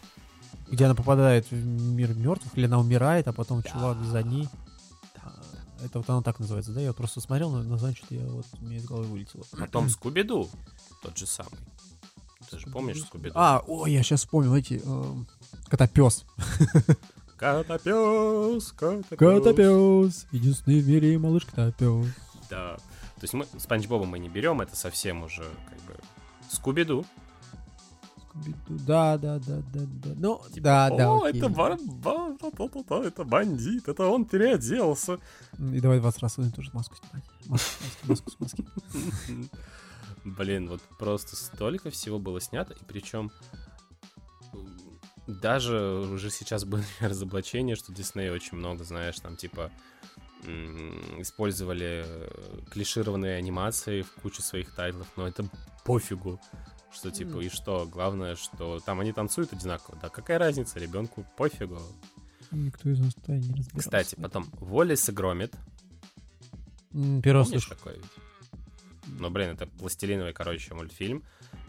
[0.70, 3.70] Где она попадает в мир мертвых, или она умирает, а потом Да.
[3.70, 4.48] чувак за ней.
[5.22, 5.32] А,
[5.84, 6.80] Это вот оно так называется, да?
[6.80, 9.44] Я просто смотрел, но название что-то я вот меня из головы вылетело.
[9.58, 10.48] Потом Скуби-Ду,
[11.02, 11.58] тот же самый.
[12.50, 13.32] Ты же помнишь Скуби-Ду?
[13.34, 15.26] А, ой, я сейчас вспомнил эти эм,
[15.68, 16.24] котопес.
[17.36, 19.18] Котопес, котопес.
[19.18, 20.26] Котопес.
[20.32, 22.06] Единственный в мире малыш котопес.
[22.48, 22.76] Да.
[22.76, 25.94] То есть мы Спанч Боба мы не берем, это совсем уже как бы
[26.50, 27.04] Скуби-Ду.
[28.68, 30.10] Да, да, да, да, да.
[30.16, 31.10] Ну, Типа, да, да.
[31.12, 35.18] О, это, ба- ба- та- та- та- та, это бандит, это он переоделся.
[35.58, 37.24] И давай 20 раз тоже маску снимать.
[37.46, 39.50] Маску, маску, маску, маску.
[40.24, 43.30] Блин, вот просто столько всего было снято, и причем
[45.26, 45.78] даже
[46.12, 49.70] уже сейчас были разоблачения, что Дисней очень много, знаешь, там типа
[51.18, 52.28] использовали э,
[52.70, 55.44] клишированные анимации в куче своих тайтлов, но это
[55.84, 56.38] пофигу.
[56.94, 59.98] Что типа, и что, главное, что там они танцуют одинаково.
[60.00, 61.78] Да какая разница, ребенку пофигу.
[62.52, 63.78] Никто из нас не разбирался.
[63.78, 65.52] Кстати, потом Волис и Громит.
[66.92, 67.70] Первый Помнишь слышу.
[67.70, 68.04] такой ведь?
[69.18, 71.24] Ну, блин, это пластилиновый, короче, мультфильм,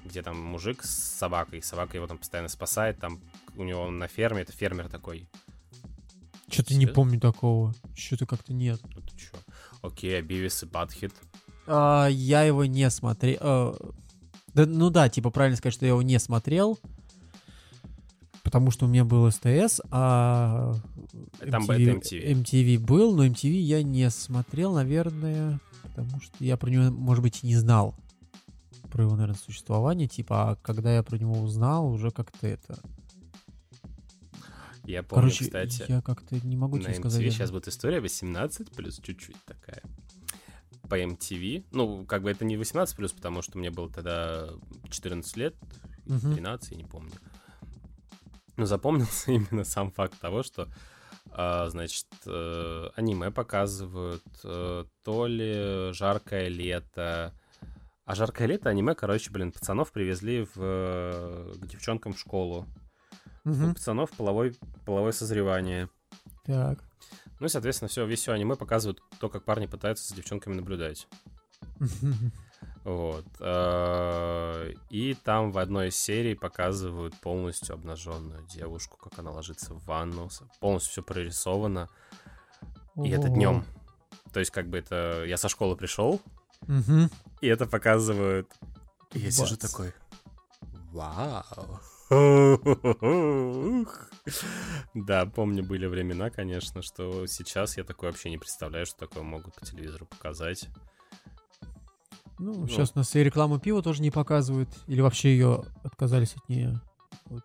[0.06, 3.20] где там мужик с собакой, собака его там постоянно спасает, там
[3.56, 5.28] у него на ферме, это фермер такой.
[6.48, 7.74] Что-то не помню такого.
[7.96, 8.80] Что-то как-то нет.
[8.84, 9.38] Ну ты чё?
[9.82, 11.14] Окей, а Бивис и Батхит.
[11.66, 13.96] А, я его не смотрел.
[14.56, 16.80] Да, ну да, типа правильно сказать, что я его не смотрел.
[18.42, 20.76] Потому что у меня был СТС, а
[21.40, 22.44] Там это MTV.
[22.44, 27.44] MTV был, но MTV я не смотрел, наверное, потому что я про него, может быть,
[27.44, 27.96] и не знал.
[28.92, 30.08] Про его, наверное, существование.
[30.08, 32.80] Типа, а когда я про него узнал, уже как-то это...
[34.86, 37.20] Я помню, Короче, кстати, я как-то не могу тебе MTV сказать.
[37.20, 37.32] даже.
[37.32, 39.82] сейчас будет история 18 плюс чуть-чуть такая.
[40.90, 41.66] По MTV.
[41.72, 44.50] Ну, как бы это не 18 плюс, потому что мне было тогда
[44.90, 45.56] 14 лет,
[46.06, 46.34] Мгм.
[46.36, 47.14] 13, я не помню.
[48.58, 50.68] Но запомнился именно сам факт того, что,
[51.32, 57.34] а, значит, э, аниме показывают, э, то ли жаркое лето.
[58.06, 62.68] А жаркое лето аниме, короче, блин, пацанов привезли в, э, к девчонкам в школу.
[63.44, 63.74] У Мгм.
[63.74, 65.90] пацанов половой, половое созревание.
[66.46, 66.84] Так.
[67.40, 71.08] Ну и, соответственно, все, весь аниме показывают то, как парни пытаются за девчонками наблюдать.
[72.84, 73.26] Вот.
[73.40, 79.84] Э, И там в одной из серий показывают полностью обнаженную девушку, как она ложится в
[79.86, 80.30] ванну.
[80.30, 81.90] с- Полностью все прорисовано.
[82.96, 83.66] И это днем.
[84.34, 85.24] То есть, как бы это.
[85.26, 86.22] Я со школы пришел,
[87.42, 88.54] и это показывают.
[89.14, 89.94] И я сижу такой.
[90.92, 91.80] Вау.
[94.94, 99.56] Да, помню, были времена, конечно, что сейчас я такое вообще не представляю, что такое могут
[99.56, 100.70] по телевизору показать.
[102.38, 104.70] Ну, сейчас у нас и рекламу пива тоже не показывают.
[104.88, 106.82] Или вообще ее отказались от нее.
[107.26, 107.44] Вот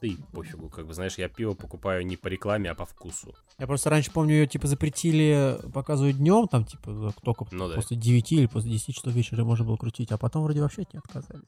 [0.00, 3.34] Да и пофигу, как бы, знаешь, я пиво покупаю не по рекламе, а по вкусу.
[3.58, 7.76] Я просто раньше помню, ее типа запретили показывать днем, там типа только Ну да.
[7.76, 10.92] после 9 или после 10 часов вечера можно было крутить, а потом вроде вообще от
[10.92, 11.44] нее отказались.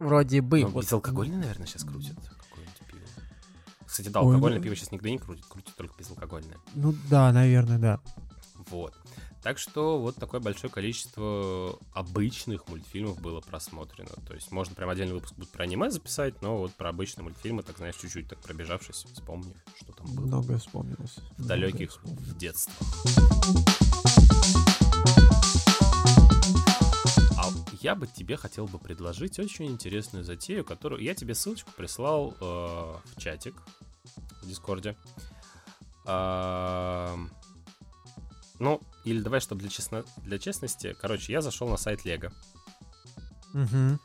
[0.00, 0.62] Вроде бы.
[0.62, 0.84] Ну, вот.
[0.84, 2.18] безалкогольное, наверное, сейчас крутят.
[3.86, 6.58] Кстати, да, Ой, алкогольное ну- пиво сейчас нигде не крутят, крутят только безалкогольное.
[6.74, 8.00] Ну да, наверное, да.
[8.70, 8.94] Вот.
[9.42, 14.10] Так что вот такое большое количество обычных мультфильмов было просмотрено.
[14.26, 17.62] То есть можно прям отдельный выпуск будет про аниме записать, но вот про обычные мультфильмы,
[17.62, 20.26] так знаешь, чуть-чуть так пробежавшись, вспомни, что там было.
[20.26, 21.16] Многое вспомнилось.
[21.38, 22.74] в далеких в детстве.
[27.80, 32.44] Я бы тебе хотел бы предложить очень интересную затею, которую я тебе ссылочку прислал э,
[32.44, 33.54] в чатик
[34.42, 34.96] в Дискорде.
[36.06, 37.16] А,
[38.58, 42.32] ну, или давай, чтобы для, честно, для честности, короче, я зашел на сайт Лего
[43.52, 44.00] Мгм.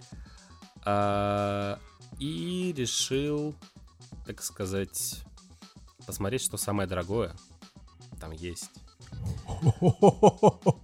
[0.83, 1.79] а,
[2.19, 3.55] и решил,
[4.25, 5.23] так сказать,
[6.05, 7.35] посмотреть, что самое дорогое
[8.19, 8.71] там есть.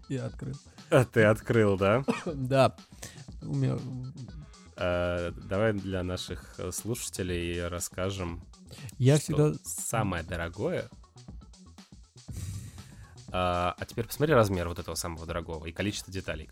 [0.09, 0.55] Я открыл.
[0.91, 2.03] А ты открыл, да?
[2.25, 2.75] Да.
[3.41, 3.77] У меня...
[4.75, 8.41] Э, Давай для наших слушателей расскажем,
[8.97, 9.53] Я всегда...
[9.63, 10.89] самое дорогое.
[13.33, 16.49] А а теперь посмотри размер вот этого самого дорогого и количество деталей.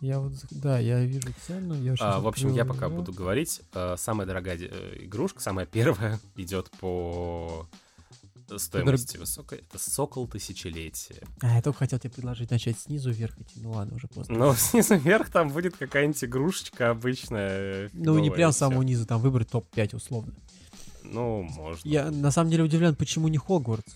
[0.00, 0.32] Я вот...
[0.50, 1.74] Да, я вижу цену.
[1.74, 3.62] Я А, в общем, я пока буду говорить.
[3.74, 7.68] э, Самая дорогая э, игрушка, самая первая, идет по
[8.58, 9.58] стоимости высокой.
[9.58, 11.22] Это Сокол Тысячелетия.
[11.40, 13.60] А, я только хотел тебе предложить начать снизу вверх идти.
[13.60, 14.36] Ну ладно, уже поздно.
[14.38, 17.90] Но снизу вверх там будет какая-нибудь игрушечка обычная.
[17.92, 20.34] Ну, не прям с самого низа, там выбрать топ-5 условно.
[21.02, 21.88] Ну, можно.
[21.88, 23.94] Я на самом деле удивлен, почему не Хогвартс.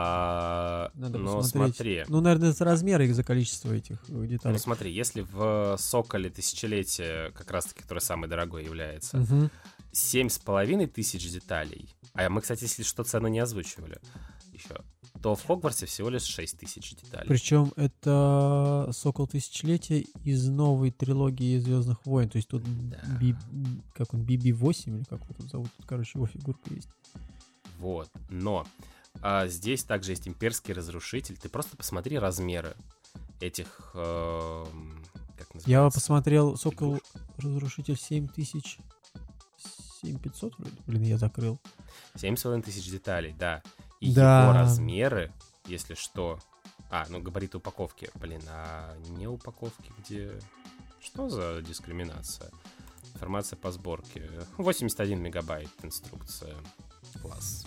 [0.00, 1.76] А, Надо но посмотреть.
[1.76, 2.04] смотри.
[2.08, 4.58] Ну, наверное, за размеры и за количество этих э, Ну деталей.
[4.58, 9.50] смотри, если в Соколе тысячелетие, как раз таки, которое самый дорогой является,
[9.92, 11.88] с половиной тысяч деталей,
[12.18, 14.00] а мы, кстати, если что, цены не озвучивали
[14.52, 14.76] еще,
[15.22, 17.26] то в Хогвартсе всего лишь 6 тысяч деталей.
[17.28, 22.28] Причем это Сокол Тысячелетия из новой трилогии Звездных войн.
[22.28, 23.00] То есть тут Да.
[23.20, 23.36] Би-
[23.94, 25.68] как он, BB-8 или как его тут зовут.
[25.76, 26.88] Тут, короче, его фигурка есть.
[27.78, 28.66] Вот, но
[29.20, 31.36] а, здесь также есть имперский разрушитель.
[31.36, 32.76] Ты просто посмотри размеры
[33.40, 35.04] этих, эм,
[35.36, 36.98] как Я посмотрел Сокол.
[37.36, 38.78] Разрушитель 7000
[40.02, 40.76] 7500 вроде.
[40.86, 41.58] Блин, я закрыл.
[42.16, 43.62] 7,5 тысяч деталей, да.
[44.00, 44.42] И Да.
[44.44, 45.32] его размеры,
[45.66, 46.38] если что...
[46.90, 48.10] А, ну габарит упаковки.
[48.14, 50.32] Блин, а не упаковки, где...
[51.00, 52.50] Что за дискриминация?
[53.14, 54.30] информация по сборке.
[54.58, 56.54] 81 мегабайт инструкция.
[57.20, 57.66] Класс.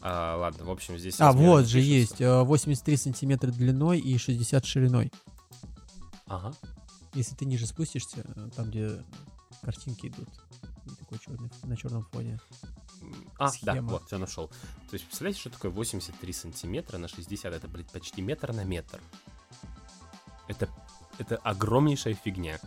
[0.00, 1.20] А, ладно, в общем, здесь...
[1.20, 1.94] А, вот же пишутся.
[1.94, 2.20] есть.
[2.20, 5.12] э, 83 сантиметра длиной и 60 шириной.
[6.26, 6.52] Ага.
[7.14, 9.04] Если ты ниже спустишься, э, там, где
[9.62, 10.28] картинки идут,
[10.94, 12.38] такой черный, на черном фоне.
[13.38, 13.90] А, да, Схема.
[13.92, 14.48] вот, все нашел.
[14.48, 17.52] То есть, представляете, что такое 83 сантиметра на 60?
[17.52, 19.00] Это, блядь, почти метр на метр.
[20.48, 20.68] Это,
[21.18, 22.58] это огромнейшая фигня.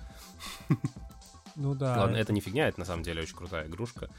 [1.56, 1.98] Ну да.
[1.98, 4.10] Ладно, это не фигня, это на самом деле очень крутая игрушка.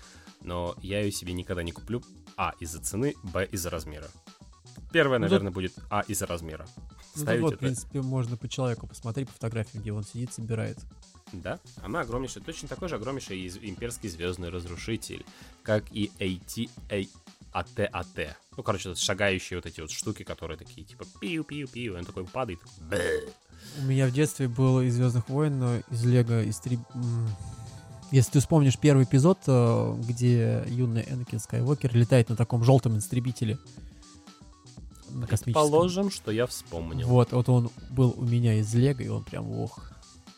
[0.43, 2.03] Но я ее себе никогда не куплю.
[2.37, 4.09] А, из-за цены, Б, из-за размера.
[4.93, 6.67] Первое, Ну, тут- наверное, будет А, из-за размера.
[7.15, 10.33] Ну, Ставить вот, в это- принципе, можно по человеку посмотреть по фотографии, где он сидит,
[10.33, 10.79] собирает.
[11.33, 15.25] Да, она огромнейшая, точно такой же огромнейший из- имперский звездный разрушитель,
[15.63, 17.07] как и AT, A-
[17.53, 18.37] АТ-АТ.
[18.57, 22.59] Ну, короче, вот шагающие вот эти вот штуки, которые такие, типа, пиу-пиу-пиу, он такой падает,
[22.81, 23.29] бэ.
[23.79, 26.81] У меня в детстве был из Звездных войн, но из Лего истреб...
[26.95, 27.29] м,
[28.11, 33.57] Если ты вспомнишь первый эпизод, э, где юный Энакин Скайуокер летает на таком желтом истребителе.
[35.11, 35.63] На космическом.
[35.63, 37.07] Предположим, что я вспомнил.
[37.09, 39.90] Вот, вот он был у меня из Лего, и он прям, ох,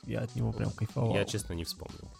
[0.04, 1.14] я от него прям кайфовал.
[1.14, 2.10] Я, честно, не вспомнил.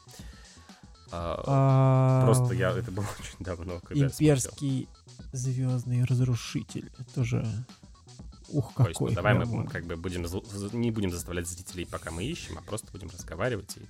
[1.11, 4.07] А, А, Просто я, это было очень давно, когда.
[4.07, 4.89] Имперский
[5.33, 6.91] звездный разрушитель.
[6.99, 7.47] Это же...
[8.49, 9.15] Ух, То есть, ну, какой.
[9.15, 10.27] давай мы как бы будем
[10.79, 13.81] не будем заставлять зрителей, пока мы ищем, а просто будем разговаривать и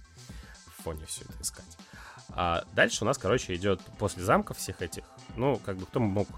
[0.79, 1.79] в фоне все это искать.
[2.29, 5.05] А дальше у нас, короче, идет после замков всех этих.
[5.37, 6.29] Ну, как бы кто мог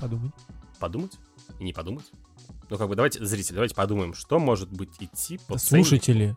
[0.00, 0.32] Подумай.
[0.80, 1.16] подумать
[1.60, 2.10] и не подумать?
[2.72, 6.34] Ну, как бы давайте, зрители, давайте подумаем, что может быть идти по Да слушатели.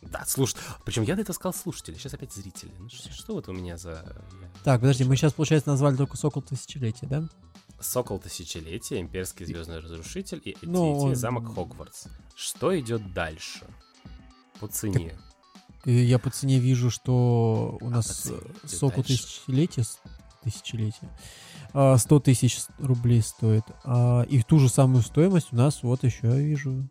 [0.00, 0.56] Да, слушай.
[0.86, 2.72] Причем я до этого сказал слушатели, сейчас опять зрители.
[2.78, 4.22] Ну, что, что вот у меня за...
[4.64, 7.28] Так, подожди, мы сейчас, получается, назвали только Сокол Тысячелетия, да?
[7.78, 12.06] Сокол Тысячелетия, Имперский Звездный Разрушитель и Ну, Замок Хогвартс.
[12.34, 13.66] Что идет дальше?
[14.60, 15.14] По цене.
[15.84, 19.24] И я по цене вижу, что у А нас э, Сокол дальше.
[19.24, 19.84] Тысячелетия...
[20.42, 21.10] Тысячелетия.
[21.72, 23.64] А, 100 тысяч рублей стоит.
[23.84, 26.88] А, и ту же самую стоимость у нас вот еще я вижу.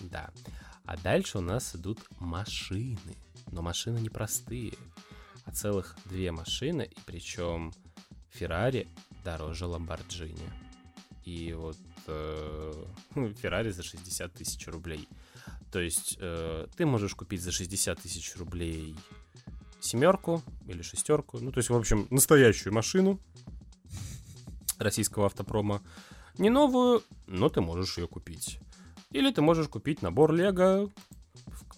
[0.00, 0.30] Да.
[0.84, 3.16] А дальше у нас идут машины.
[3.52, 4.74] Но машины не простые,
[5.44, 7.72] а целых две машины, и причем
[8.30, 8.88] Феррари
[9.24, 10.50] дороже Ламборджини.
[11.24, 12.84] И вот э,
[13.42, 15.08] Феррари за 60 тысяч рублей.
[15.72, 18.96] То есть э, ты можешь купить за 60 тысяч рублей
[19.80, 21.38] семерку или шестерку.
[21.38, 23.20] Ну, то есть, в общем, настоящую машину
[24.80, 25.82] российского автопрома.
[26.38, 28.58] Не новую, но ты можешь ее купить.
[29.10, 30.88] Или ты можешь купить набор Лего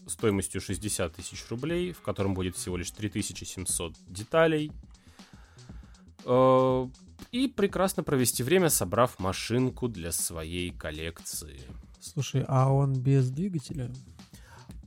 [0.07, 4.73] стоимостью 60 тысяч рублей, в котором будет всего лишь 3700 деталей.
[6.25, 6.88] Э,
[7.31, 11.61] И прекрасно провести время, собрав машинку для своей коллекции.
[12.01, 13.91] Слушай, а он без двигателя?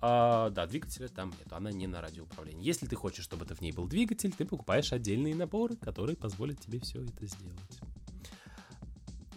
[0.01, 2.63] А, да, двигателя там нет, она не на радиоуправлении.
[2.63, 6.59] Если ты хочешь, чтобы это в ней был двигатель, ты покупаешь отдельные наборы, которые позволят
[6.59, 7.79] тебе все это сделать.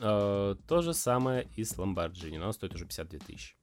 [0.01, 3.55] А, то же самое и с Lamborghini, но она стоит уже 52 тысячи.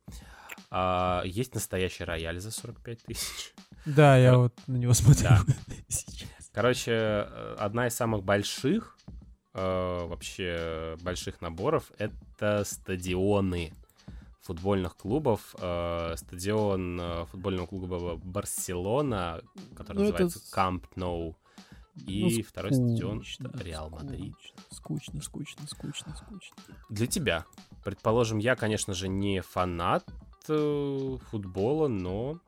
[0.71, 3.53] А, есть настоящий рояль за 45 тысяч.
[3.85, 5.41] Да, я Кор- вот на него смотрю Да.
[6.53, 8.97] Короче, э, одна из самых больших,
[9.53, 13.73] э, вообще больших наборов, это стадионы
[14.41, 15.53] футбольных клубов.
[15.59, 19.41] Э, стадион э, футбольного клуба Барселона,
[19.75, 21.35] который Ну, это называется с- Camp Nou.
[21.95, 24.35] И Ну, второй стадион скучно, Реал Мадрид.
[24.71, 26.55] Скучно, скучно, скучно, скучно.
[26.89, 27.45] Для тебя,
[27.83, 30.03] предположим, я, конечно же, не фанат
[30.49, 32.39] э, футбола, но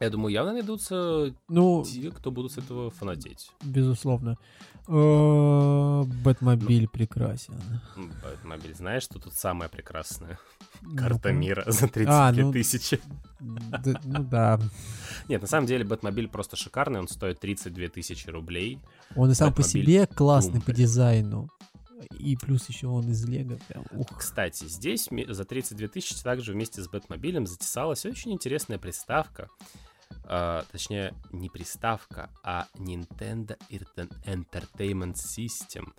[0.00, 3.50] я думаю, явно найдутся Ну, те, кто будут с этого фанатеть.
[3.64, 4.36] безусловно.
[4.88, 7.54] Бэтмобиль прекрасен.
[7.96, 10.38] Бэтмобиль, знаешь, что тут самое прекрасное?
[10.80, 13.00] Ну, Карта мира за 32 А, ну- тысячи.
[13.40, 14.58] Ну да.
[15.28, 18.78] Нет, на самом деле Бэтмобиль просто шикарный, он стоит 32 тысячи рублей.
[19.14, 21.48] Он и сам по себе классный по дизайну.
[22.18, 23.58] И плюс еще он из Лего.
[23.68, 24.06] Прям, ух.
[24.16, 29.48] Кстати, здесь за 32 тысячи также вместе с Бэтмобилем затесалась очень интересная приставка.
[30.30, 35.94] А, точнее, не приставка, а Nintendo Entertainment System.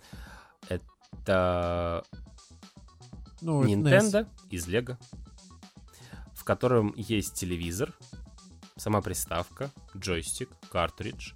[0.68, 2.04] Это
[3.40, 3.64] Ну.
[3.64, 4.98] Nintendo из Лего,
[6.34, 7.92] в котором есть телевизор,
[8.76, 11.32] сама приставка, джойстик, картридж.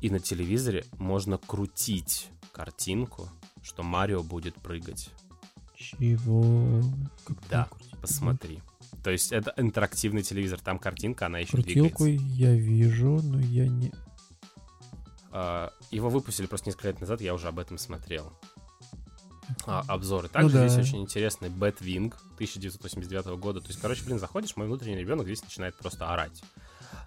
[0.00, 3.28] И на телевизоре можно крутить картинку,
[3.62, 5.10] что Марио будет прыгать.
[5.76, 6.82] Чего?
[7.24, 7.68] Как Да?
[8.00, 8.62] Посмотри.
[9.02, 12.34] То есть это интерактивный телевизор, там картинка, она еще Крутилку двигается.
[12.36, 13.92] я вижу, но я не...
[15.32, 18.32] А, Его выпустили просто несколько лет назад, я уже об этом смотрел.
[19.66, 20.28] а, обзоры.
[20.28, 20.68] Также Ну да.
[20.68, 23.60] здесь очень интересный Batwing 1989 года.
[23.60, 26.42] То есть, короче, блин, заходишь, мой внутренний ребенок здесь начинает просто орать.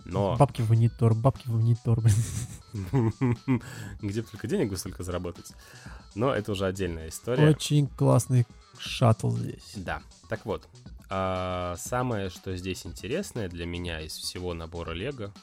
[0.05, 3.13] Но Бабки в монитор, бабки в монитор, блин.
[4.01, 5.53] где только денег столько заработать.
[6.15, 7.49] Но это уже отдельная история.
[7.49, 8.45] Очень классный
[8.77, 9.73] шаттл здесь.
[9.75, 10.67] Да, так вот.
[11.09, 15.33] А, самое, что здесь интересное для меня из всего набора Лего,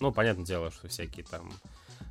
[0.00, 1.50] ну, понятное дело, что всякие там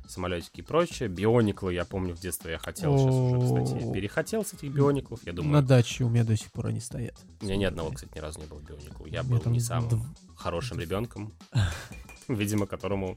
[0.08, 1.08] самолетики и прочее.
[1.08, 5.20] Биониклы, я помню, в детстве я хотел, сейчас уже, кстати, перехотел с этих биониклов.
[5.26, 7.14] Я На думаю, даче у меня до сих пор они стоят.
[7.40, 9.06] у меня ни одного, кстати, ни разу не было бионикла.
[9.06, 11.32] Я был не самым хорошим ребенком,
[12.28, 13.16] видимо, которому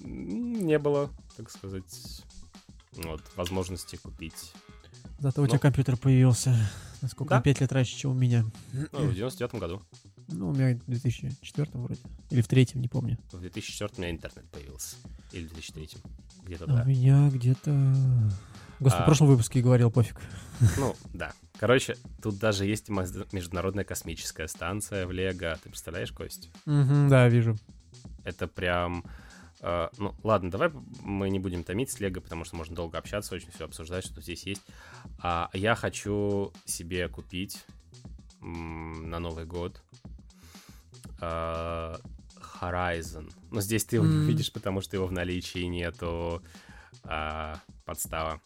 [0.00, 2.22] не было, так сказать,
[2.92, 4.52] вот, возможности купить.
[5.18, 5.48] Зато у Ну.
[5.50, 6.54] тебя компьютер появился.
[7.02, 7.36] Насколько Да.
[7.36, 8.44] на 5 лет раньше, чем у меня.
[8.72, 9.82] Ну, в 99 году.
[10.28, 12.00] Ну, у меня в 2004 вроде.
[12.30, 13.18] Или в третьем, не помню.
[13.32, 14.96] В 2004 у меня интернет появился.
[15.32, 15.88] Или в 2003.
[16.44, 16.82] Где-то да.
[16.82, 17.70] у меня где-то...
[18.80, 19.02] Господи, А.
[19.02, 20.20] в прошлом выпуске говорил, пофиг.
[20.78, 21.32] Ну, да.
[21.58, 25.56] Короче, тут даже есть международная космическая станция в Лего.
[25.62, 26.50] Ты представляешь, Кость?
[26.66, 27.56] Мгм, да, вижу.
[28.24, 29.04] Это прям...
[29.62, 30.70] э, ну, ладно, давай
[31.02, 34.20] мы не будем томить с Лего, потому что можно долго общаться, очень все обсуждать, что
[34.20, 34.62] здесь есть.
[35.18, 37.64] А я хочу себе купить
[38.40, 39.82] на Новый год
[41.20, 41.96] э,
[42.60, 43.32] Horizon.
[43.50, 46.42] Но здесь ты его не увидишь, потому что его в наличии нету
[47.04, 48.40] а, подстава.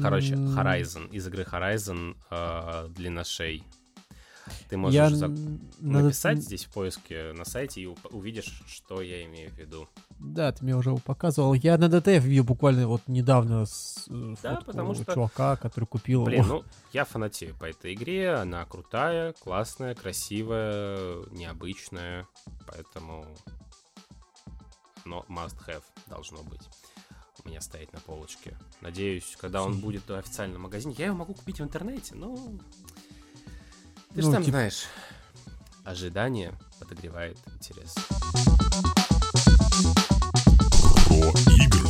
[0.00, 1.10] Короче, Horizon.
[1.10, 3.62] Из игры Horizon э, длина шей.
[4.68, 5.40] Ты можешь Я за- надо-
[5.80, 9.88] написать здесь в поиске на сайте и увидишь, что я имею в виду.
[10.18, 11.54] Да, ты мне уже его показывал.
[11.54, 16.24] Я на ДТФ видел буквально вот недавно с, э, Да, потому что- чувака, который купил
[16.24, 16.54] Блин, его.
[16.56, 18.34] ну, я фанатею по этой игре.
[18.34, 22.26] Она крутая, классная, красивая, необычная.
[22.66, 23.26] Поэтому...
[25.04, 26.62] Но must have должно быть.
[27.44, 28.56] У меня стоять на полочке.
[28.80, 32.38] Надеюсь, когда он будет в официальном магазине, я его могу купить в интернете, но...
[34.14, 34.84] Ты же Ну, сам типа- знаешь,
[35.84, 37.94] ожидание подогревает интерес.
[41.06, 41.88] Про игры.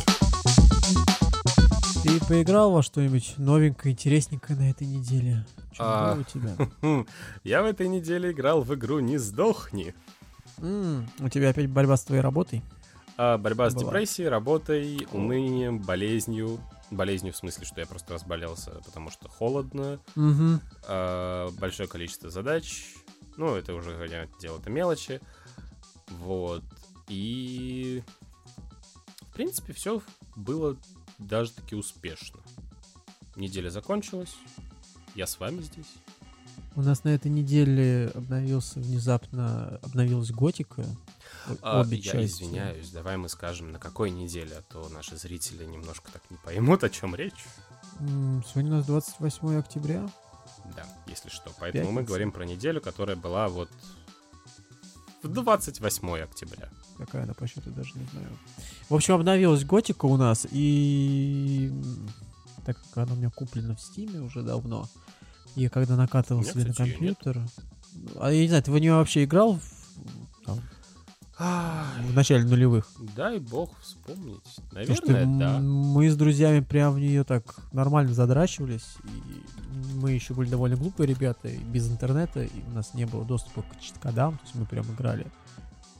[2.03, 5.45] Ты поиграл во что-нибудь новенькое, интересненькое на этой неделе?
[5.73, 6.13] Чё А.
[6.15, 7.05] было у тебя?
[7.43, 9.93] Я в этой неделе играл в игру «Не сдохни».
[10.59, 12.63] М, У тебя опять борьба с твоей работой?
[13.17, 13.85] А, борьба с Была.
[13.85, 16.59] депрессией, работой, унынием, болезнью.
[16.91, 20.59] Болезнью в смысле, что я просто разболелся, потому что холодно, Угу.
[20.87, 22.93] а, большое количество задач.
[23.37, 25.19] Ну, это уже, понятное дело, это мелочи.
[26.09, 26.63] Вот.
[27.07, 28.03] И...
[29.21, 30.01] В принципе, все
[30.35, 30.77] было
[31.17, 32.39] даже таки успешно.
[33.35, 34.35] Неделя закончилась.
[35.13, 35.87] Я с вами здесь.
[36.75, 40.85] У нас на этой неделе обновился внезапно обновилась готика.
[41.47, 42.43] О- А, Обе я части.
[42.43, 46.83] извиняюсь, давай мы скажем, на какой неделе, а то наши зрители немножко так не поймут,
[46.83, 47.45] о чем речь.
[47.99, 50.09] Сегодня у нас 28 октября.
[50.75, 51.51] Да, если что.
[51.59, 52.07] Поэтому мы Пятница.
[52.07, 53.69] говорим про неделю, которая была вот
[55.23, 56.69] в 28 октября.
[56.97, 58.27] Какая она по счету, даже не знаю.
[58.89, 61.71] В общем, обновилась готика у нас, и
[62.65, 64.87] так как она у меня куплена в Стиме уже давно,
[65.55, 66.77] и когда накатывал себе на нет.
[66.77, 67.41] компьютер...
[68.19, 69.59] А я не знаю, ты в нее вообще играл
[70.45, 70.59] там,
[71.37, 72.87] в начале нулевых?
[73.15, 74.41] Дай бог вспомнить.
[74.71, 75.59] Наверное, м, да.
[75.59, 78.95] мы с друзьями прям в нее так нормально задрачивались.
[79.03, 83.25] И мы еще были довольно глупые ребята, и без интернета, и у нас не было
[83.25, 85.27] доступа к чит-кодам, то есть мы прям играли.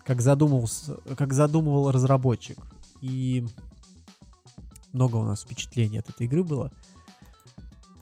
[0.05, 2.57] Как задумывался, как задумывал разработчик.
[3.01, 3.45] И
[4.93, 6.71] много у нас впечатлений от этой игры было.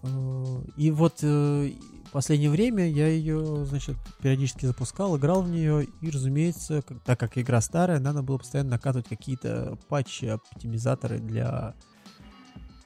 [0.04, 1.72] Э, И вот э,
[2.13, 7.38] последнее время я ее, значит, периодически запускал, играл в нее, и, разумеется, как- так как
[7.38, 11.73] игра старая, надо было постоянно накатывать какие-то патчи, оптимизаторы для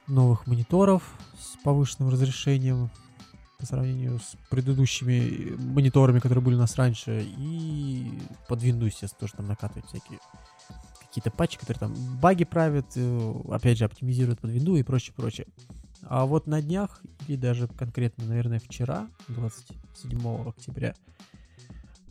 [0.08, 1.04] новых мониторов
[1.40, 2.90] с повышенным разрешением
[3.60, 9.34] по сравнению с предыдущими мониторами, которые были у нас раньше, и под Windows, естественно, тоже
[9.34, 10.20] там накатывать всякие
[11.02, 15.48] какие-то патчи, которые там баги правят, э, опять же, оптимизируют под Windows и прочее, прочее.
[16.10, 20.96] А вот на днях, или даже конкретно, наверное, вчера, 27 октября,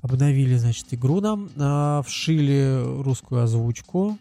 [0.02, 4.18] обновили, значит, игру нам, а, вшили русскую озвучку.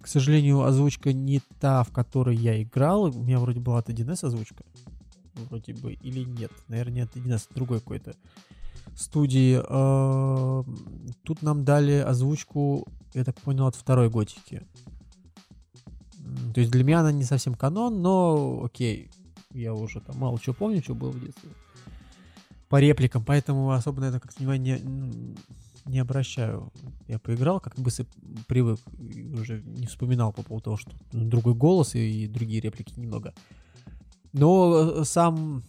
[0.00, 3.04] К сожалению, озвучка не та, в которой я играл.
[3.04, 4.64] У меня вроде была от 1С озвучка.
[5.48, 6.52] Вроде бы, или нет.
[6.68, 8.14] Наверное, нет 1С, другой какой-то
[8.94, 9.58] студии.
[9.66, 10.64] А,
[11.22, 14.62] Тут нам дали озвучку, я так понял, от второй готики.
[16.54, 19.10] То есть для меня она не совсем канон, но окей.
[19.52, 21.50] Я уже там мало чего помню, что было в детстве.
[22.68, 25.36] По репликам, поэтому особо на это как-то внимания м,
[25.84, 26.72] не обращаю.
[27.06, 28.06] Я поиграл, как быстро
[28.48, 32.98] привык, и уже не вспоминал по поводу того, что ну, другой голос и другие реплики
[32.98, 33.34] немного.
[34.32, 35.62] Но э, сам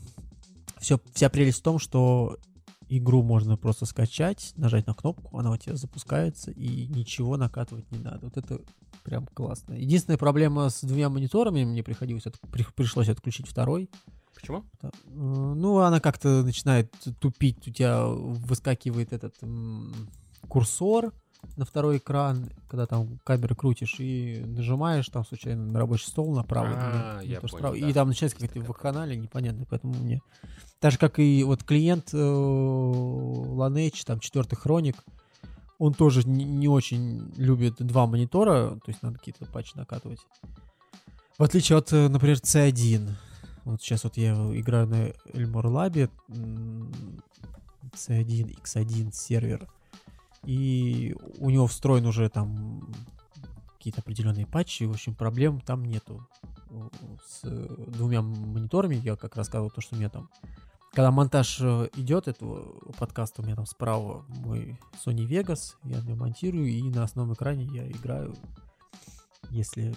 [0.80, 2.38] все, вся прелесть в том, что
[2.90, 8.00] игру можно просто скачать, нажать на кнопку, она у тебя запускается, и ничего накатывать не
[8.00, 8.26] надо.
[8.28, 8.62] Вот это
[9.04, 9.74] прям классно.
[9.74, 13.90] Единственная проблема с двумя мониторами, мне приходилось от- при- пришлось отключить второй.
[14.34, 14.66] Почему?
[14.82, 19.94] Э, Ну, она как-то начинает тупить, у тебя выскакивает этот м,
[20.48, 21.14] курсор
[21.56, 26.70] на второй экран, когда там камеры крутишь и нажимаешь там случайно на рабочий стол направо.
[26.74, 27.90] А, или я то понял, справа, да.
[27.90, 30.22] И там начинается какая-то такая вакханалия непонятно, поэтому мне...
[30.80, 34.98] Так же, как и вот клиент э, там четвертый хроник,
[35.78, 40.20] он тоже не, не очень любит два монитора, то есть надо какие-то патчи накатывать.
[41.38, 43.12] В отличие от, э, например, C1.
[43.66, 46.94] Вот сейчас вот я играю на Elmore Lab, м,
[47.94, 49.68] C1, X1 сервер,
[50.46, 52.94] и у него встроен уже там
[53.78, 56.28] какие-то определенные патчи, в общем, проблем там нету.
[57.26, 60.30] С двумя мониторами, я как рассказывал, то, что у меня там
[60.96, 66.16] когда монтаж э, идет этого подкаста, у меня там справа мой Sony Vegas, я на
[66.16, 68.34] монтирую, и на основном экране я играю,
[69.50, 69.94] если,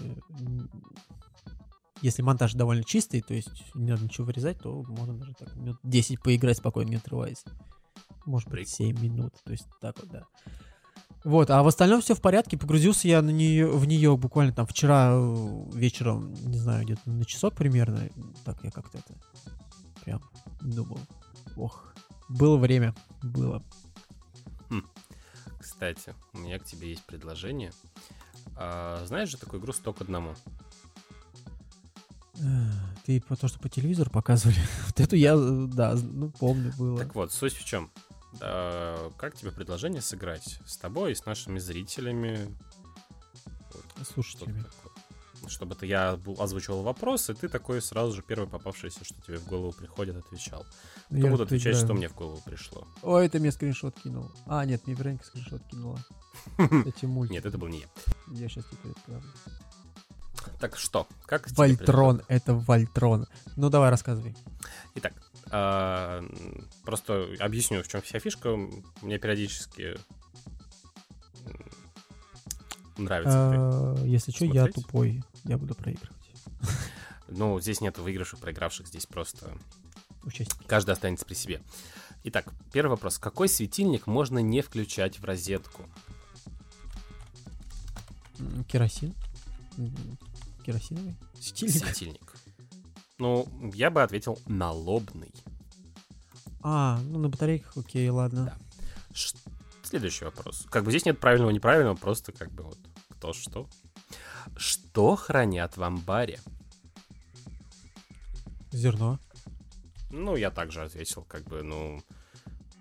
[2.03, 5.78] если монтаж довольно чистый, то есть не надо ничего вырезать, то можно даже так минут
[5.84, 7.44] 10 поиграть спокойно, не отрываясь.
[8.28, 10.26] Может быть, 7 минут, то есть так вот, да.
[11.24, 12.58] Вот, а в остальном все в порядке.
[12.58, 17.24] Погрузился я на нее, в нее буквально там вчера э, вечером, не знаю, где-то на
[17.24, 18.08] часок примерно.
[18.44, 19.14] Так я как-то это
[20.04, 20.22] прям
[20.60, 21.00] думал.
[21.56, 21.94] Ох,
[22.28, 23.62] было время, было.
[25.58, 27.72] Кстати, у меня к тебе есть предложение.
[28.56, 30.34] А, знаешь же такую игру «Сто к одному»?
[32.40, 32.70] Э,
[33.06, 34.58] Ты по то, что по телевизору показывали.
[34.86, 36.98] Вот эту я, э, да, ну помню было.
[36.98, 37.90] Так вот, суть в чем?
[38.40, 42.54] А, как тебе предложение сыграть с тобой и с нашими зрителями?
[43.70, 44.64] Что-то Слушателями.
[45.46, 49.46] Чтобы ты я озвучивал вопрос, и ты такой сразу же первый попавшийся, что тебе в
[49.46, 50.66] голову приходит, отвечал.
[51.06, 51.84] Кто Я буду вот отвечать, играю.
[51.86, 52.86] что мне в голову пришло?
[53.02, 54.30] Ой, это мне скриншот кинул.
[54.46, 56.04] А, нет, мне Вероника скриншот кинула.
[56.58, 57.34] Эти мультики.
[57.34, 57.86] Нет, это был не я.
[58.32, 59.28] Я сейчас тебе отправлю.
[60.60, 63.26] Так что, как Вольтрон, это Вольтрон.
[63.56, 64.36] Ну давай, рассказывай.
[64.96, 65.12] Итак,
[65.51, 66.24] а,
[66.84, 68.57] просто объясню, в чем вся фишка.
[69.03, 69.96] Мне периодически
[72.96, 73.96] нравится.
[73.99, 75.22] Э, Если что, я тупой.
[75.44, 76.16] Я буду проигрывать.
[77.28, 79.53] Ну, здесь нет выигравших, проигравших, здесь просто
[80.24, 80.64] Участники.
[80.66, 81.61] каждый останется при себе.
[82.24, 83.18] Итак, первый вопрос.
[83.18, 85.88] Какой светильник можно не включать в розетку?
[88.68, 89.14] Керосин.
[90.64, 91.16] Керосиновый.
[91.40, 91.84] Светильник.
[91.84, 92.34] Светильник.
[93.18, 95.32] Ну, я бы ответил налобный.
[96.62, 98.44] А, ну на батарейках, окей, ладно.
[98.46, 99.14] Да.
[99.14, 99.36] Ш-
[99.82, 100.66] Следующий вопрос.
[100.70, 102.78] Как бы здесь нет правильного неправильного, просто как бы вот
[103.10, 103.68] кто что.
[104.56, 106.40] Что хранят в амбаре?
[108.72, 109.18] Зерно.
[110.10, 112.02] Ну, я также ответил, как бы, ну,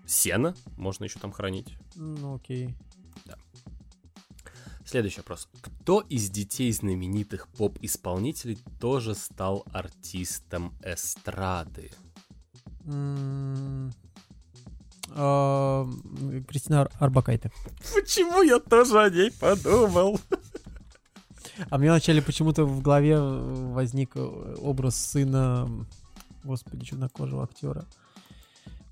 [0.06, 1.76] сено можно еще там хранить.
[1.94, 2.74] Ну, окей.
[4.88, 5.48] Следующий вопрос.
[5.60, 11.90] Кто из детей знаменитых поп-исполнителей тоже стал артистом эстрады?
[15.10, 15.86] А,
[16.48, 17.52] Кристина Ар- Арбакайте.
[17.94, 20.18] Почему я тоже о ней подумал?
[21.68, 25.68] А мне вначале почему-то в голове возник э, образ сына,
[26.44, 27.84] господи, чернокожего актера.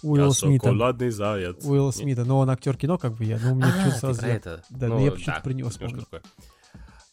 [0.02, 0.66] Уилла Я Смита.
[0.68, 1.64] шоколадный заяц.
[1.64, 2.24] Уилла Смита.
[2.24, 3.38] Но он актер кино, как бы я.
[3.38, 4.26] Ну, у меня А, почему-то сразу...
[4.26, 4.64] это.
[4.70, 6.06] Да, Ну, я почему-то да, про него вспомнил.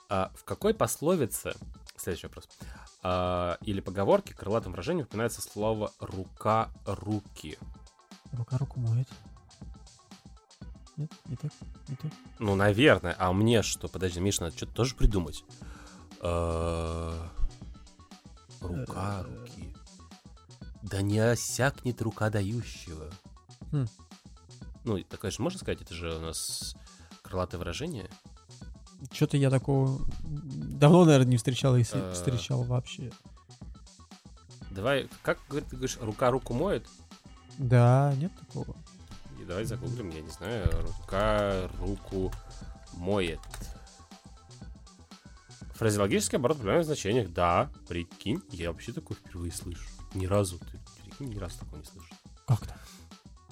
[0.10, 1.54] А, в какой пословице,
[1.98, 2.48] следующий вопрос,
[3.02, 7.58] а, или поговорке крылатым выражением упоминается слово «рука руки»?
[8.34, 9.08] Рука руку моет.
[10.98, 11.52] Нет, не так,
[11.88, 12.12] не так.
[12.38, 13.16] Ну, наверное.
[13.18, 13.88] А мне что?
[13.88, 15.44] Подожди, Миш, надо что-то тоже придумать.
[16.20, 17.30] А,
[18.62, 19.24] Рука Э.
[19.24, 19.76] руки.
[20.84, 23.10] Да не осякнет рука дающего.
[23.72, 23.88] Хм.
[24.84, 26.76] Ну, и такое же можно сказать, это же у нас
[27.22, 28.10] крылатое выражение.
[29.12, 32.14] Что-то я такого давно, наверное, не встречал, если Э.
[32.14, 33.12] встречал вообще.
[34.72, 36.86] Давай, как говорит, ты говоришь, рука руку моет?
[37.58, 38.76] Да, нет такого.
[39.40, 42.32] И давай загуглим, я не знаю, рука руку
[42.94, 43.40] моет.
[45.76, 47.32] Фразеологический оборот в значениях.
[47.32, 49.93] Да, прикинь, я вообще такое впервые слышу.
[50.14, 50.60] Ни разу.
[51.18, 52.16] Ты ни разу такого не слышал.
[52.48, 52.80] Как так?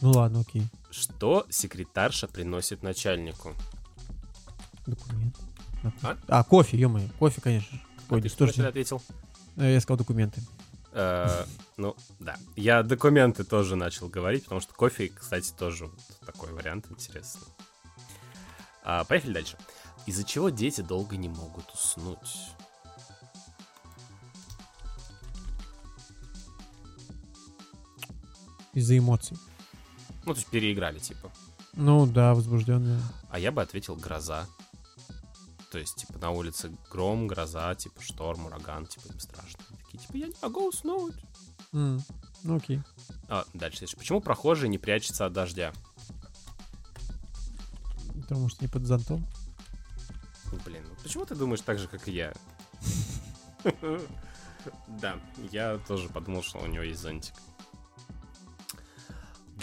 [0.02, 0.64] Ну ладно, окей.
[0.90, 3.54] Что секретарша приносит начальнику?
[4.86, 5.38] Документ.
[6.04, 6.18] А?
[6.28, 7.78] А, кофе, ё Кофе, конечно.
[7.78, 7.84] же.
[8.10, 9.02] А Ой, ты что вначале ответил?
[9.58, 10.42] Э, Я сказал документы.
[10.92, 11.46] Э,
[11.78, 12.36] Ну, да.
[12.56, 15.90] Я документы тоже начал говорить, потому что кофе, кстати, тоже
[16.26, 17.48] такой вариант интересный.
[18.84, 19.58] А, Поехали дальше.
[20.08, 22.50] Из-за чего дети долго не могут уснуть?
[28.74, 29.38] Из-за эмоций.
[30.26, 31.32] Ну, то есть переиграли, типа.
[31.74, 33.02] Ну да, возбужденная.
[33.30, 34.46] А я бы ответил гроза.
[35.72, 39.60] То есть, типа, на улице гром, гроза, типа, шторм, ураган, типа, им страшно.
[39.70, 41.16] Они Такие, типа, я не могу уснуть.
[41.74, 42.02] М,
[42.44, 42.82] Ну окей.
[43.30, 43.86] А, дальше.
[43.98, 45.72] Почему прохожие не прячутся от дождя?
[48.22, 49.26] Потому что не под зонтом.
[50.66, 52.34] Блин, ну почему ты думаешь так же, как и я?
[54.88, 55.20] Да,
[55.52, 57.34] я тоже подумал, что у него есть зонтик.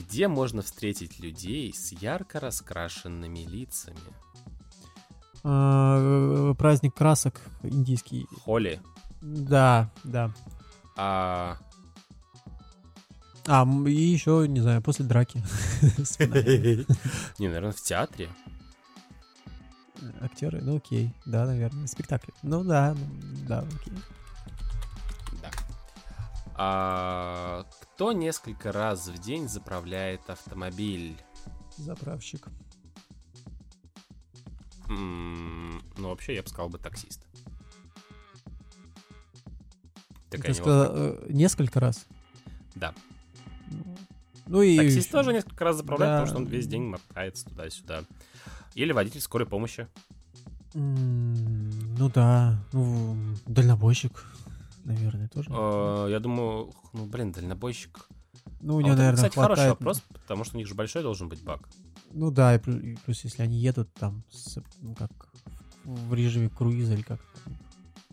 [0.08, 4.00] Где можно встретить людей с ярко раскрашенными лицами?
[5.44, 8.26] А, э, праздник красок индийский.
[8.42, 8.80] Холли.
[9.20, 10.32] Да, да.
[10.96, 11.58] А
[13.46, 15.44] А, и еще, не знаю, после драки.
[17.38, 18.30] Не, наверное, в театре.
[20.22, 21.12] Актеры, ну окей.
[21.26, 21.86] Да, наверное.
[21.86, 22.30] Спектакль.
[22.42, 23.06] Ну да, ну,
[23.46, 23.92] да, окей.
[26.60, 31.16] А кто несколько раз в день заправляет автомобиль?
[31.76, 32.48] Заправщик.
[34.88, 37.26] М, Ну, вообще, я бы сказал бы таксист.
[40.30, 41.28] Ты Такая сказал, неловкая.
[41.28, 42.06] э, несколько раз.
[42.74, 42.92] Да.
[44.46, 44.76] Ну и...
[44.76, 46.20] Таксист тоже несколько раз заправляет, Да.
[46.22, 48.02] потому что он весь день мотается туда-сюда.
[48.74, 49.86] Или водитель скорой помощи.
[50.74, 54.12] Ну да, ну, дальнобойщик,
[54.88, 55.50] наверное, тоже.
[55.52, 58.08] Э, Я думаю, ну, блин, дальнобойщик.
[58.60, 60.74] Ну, у А него, вот это, наверное, кстати, хороший вопрос, потому что у них же
[60.74, 61.68] большой должен быть бак.
[62.12, 65.10] Ну да, и плю- и плюс, если они едут там, с, ну, как
[65.84, 67.20] в режиме круиза или как.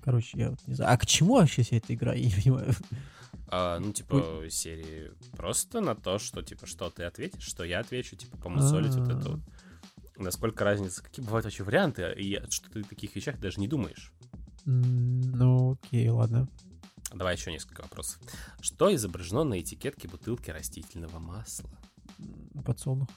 [0.04, 0.94] Короче, я вот не знаю.
[0.94, 2.14] А к чему вообще вся эта игра?
[2.16, 2.74] Я не понимаю.
[3.48, 8.16] А, ну, типа, серии просто на то, что, типа, что ты ответишь, что я отвечу,
[8.16, 9.40] типа, помусолить вот это вот.
[10.18, 14.14] Насколько разница, какие бывают вообще варианты, и что ты в таких вещах даже не думаешь.
[14.66, 16.48] Ну, окей, ладно.
[17.12, 18.20] Давай еще несколько вопросов.
[18.62, 21.70] Что изображено на этикетке бутылки растительного масла?
[22.66, 23.10] Подсолнух.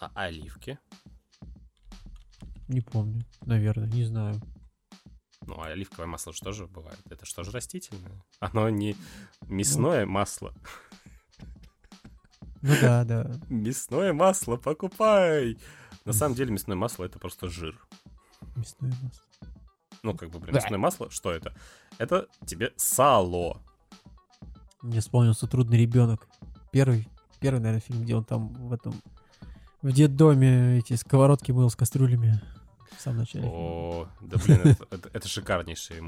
[0.00, 0.78] А оливки?
[2.68, 3.24] Не помню.
[3.46, 4.40] Наверное, не знаю.
[5.46, 7.00] Ну, а оливковое масло что же бывает?
[7.08, 8.22] Это что же растительное?
[8.40, 8.94] Оно не
[9.42, 10.54] мясное масло.
[12.60, 13.40] Ну да, да.
[13.48, 15.58] Мясное масло покупай!
[16.04, 17.78] На самом деле мясное масло это просто жир.
[18.56, 19.27] Мясное масло.
[20.02, 20.60] Ну, как бы, блин, Да.
[20.60, 21.54] мясное масло, что это?
[21.98, 23.60] Это тебе сало.
[24.82, 26.28] Мне вспомнился «Трудный ребенок».
[26.70, 27.08] Первый,
[27.40, 28.94] первый, наверное, фильм, где он там в этом...
[29.82, 32.40] В детдоме эти сковородки мыл с кастрюлями.
[32.96, 33.46] В самом начале.
[33.48, 36.00] О, да блин, это, это- это шикарнейший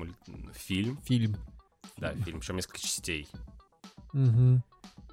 [0.55, 0.99] фильм.
[1.03, 1.37] Фильм.
[1.97, 3.29] Да, фильм, причем несколько частей.
[4.13, 4.63] Мгм.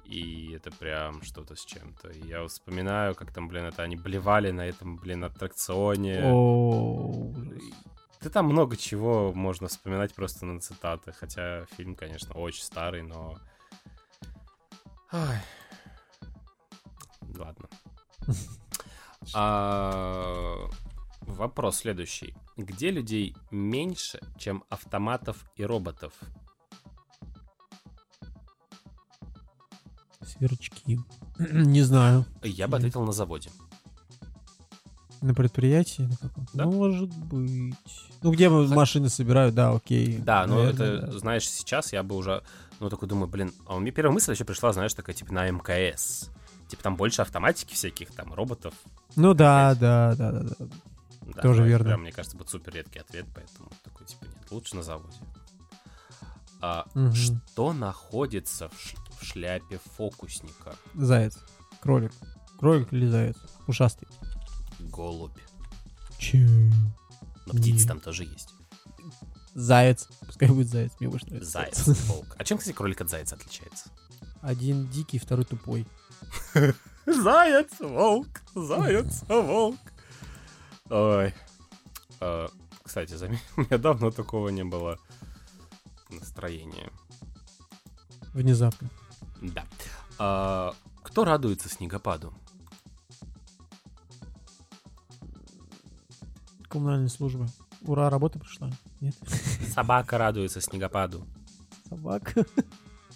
[0.04, 2.10] И это прям что-то с чем-то.
[2.26, 6.22] Я вспоминаю, как там, блин, это они блевали на этом, блин, аттракционе.
[6.24, 7.32] О.
[8.20, 11.12] Да там много чего можно вспоминать просто на цитаты.
[11.12, 13.38] Хотя фильм, конечно, очень старый, но...
[15.12, 15.40] Ай.
[17.36, 17.68] Ладно.
[19.34, 20.70] А,
[21.28, 22.34] Вопрос следующий.
[22.56, 26.14] Где людей меньше, чем автоматов и роботов?
[30.24, 30.98] Сверчки.
[31.38, 32.24] Не знаю.
[32.42, 33.50] Я бы ответил на заводе.
[35.20, 36.02] На предприятии?
[36.02, 36.46] На каком?
[36.52, 36.64] Да.
[36.66, 37.74] Может быть.
[38.22, 40.18] Ну, где мы Хот- машины собирают, да, окей.
[40.18, 41.18] Да, но Наверное, это, да.
[41.18, 42.42] знаешь, сейчас я бы уже,
[42.80, 45.48] ну, такой думаю, блин, а у меня первая мысль вообще пришла, знаешь, такая, типа, на
[45.50, 46.30] МКС.
[46.68, 48.74] Типа, там больше автоматики всяких, там, роботов.
[49.16, 50.66] Ну да, да, да, да, да.
[51.34, 51.84] Да, Тоже это верно.
[51.86, 55.16] Прям, мне кажется, будет супер редкий ответ, поэтому такой, типа, нет, лучше на заводе.
[56.60, 57.14] А, Мгм.
[57.14, 60.74] Что находится в, ш- в шляпе фокусника?
[60.94, 61.38] Заяц.
[61.80, 62.12] Кролик.
[62.58, 63.36] Кролик или заяц?
[63.68, 64.08] Ушастый.
[64.78, 65.38] Голубь.
[66.18, 66.46] Че?
[67.46, 68.54] Но птицы там тоже есть.
[69.54, 70.08] Заяц.
[70.26, 70.92] Пускай будет заяц.
[71.00, 71.50] Мне больше нравится.
[71.50, 72.36] Заяц, волк.
[72.38, 73.90] А чем, кстати, кролик от зайца отличается?
[74.40, 75.86] Один дикий, второй тупой.
[77.06, 79.80] Заяц, волк, заяц, волк.
[80.90, 81.34] Ой.
[82.20, 82.48] А,
[82.82, 83.14] Кстати,
[83.56, 84.98] у меня давно такого не было
[86.10, 86.90] настроения.
[88.34, 88.90] Внезапно.
[89.40, 89.64] Да.
[90.18, 92.32] А, Кто радуется снегопаду?
[96.78, 97.48] Коммунальная служба.
[97.82, 98.70] Ура, работа пришла.
[99.00, 99.16] Нет?
[99.74, 101.26] Собака радуется снегопаду.
[101.88, 102.46] Собака.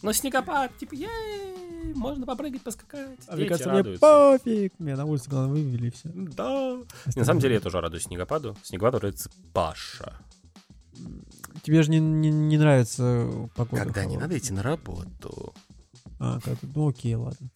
[0.03, 3.21] Ну, снегопад, типа, ей, можно попрыгать, поскакать.
[3.29, 4.73] А мне кажется, мне пофиг.
[4.81, 6.11] Меня на улице, главное, вывели и все.
[6.13, 6.77] Да.
[7.15, 8.57] На самом деле я тоже радуюсь снегопаду.
[8.65, 10.19] Снегопаду радуется Паша.
[11.63, 13.85] Тебе же не, не, не нравится погода.
[13.85, 15.55] Когда не надо идти на работу.
[16.19, 17.49] А, ты- ну окей, ладно.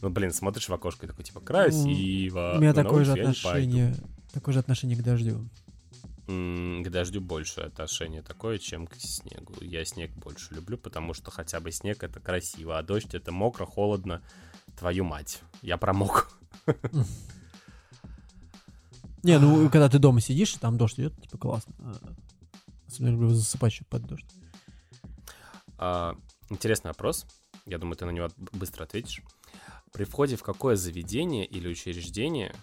[0.00, 2.54] Ну, блин, смотришь в окошко и такой, типа, красиво.
[2.56, 3.94] У меня но такое же не пойду.
[4.32, 5.48] Такое же отношение к дождю.
[6.28, 9.54] м, к дождю больше отношение такое, чем к снегу.
[9.60, 13.66] Я снег больше люблю, потому что хотя бы снег это красиво, а дождь это мокро,
[13.66, 14.22] холодно.
[14.78, 15.42] Твою мать.
[15.62, 16.30] Я промок.
[19.22, 21.74] Не, ну когда ты дома сидишь, там дождь идет, типа классно.
[21.80, 22.14] А,
[22.86, 24.26] Особенно люблю засыпать под дождь.
[25.78, 26.16] А,
[26.48, 27.26] интересный вопрос.
[27.66, 29.22] Я думаю, ты на него быстро ответишь.
[29.92, 32.54] При входе в какое заведение или учреждение,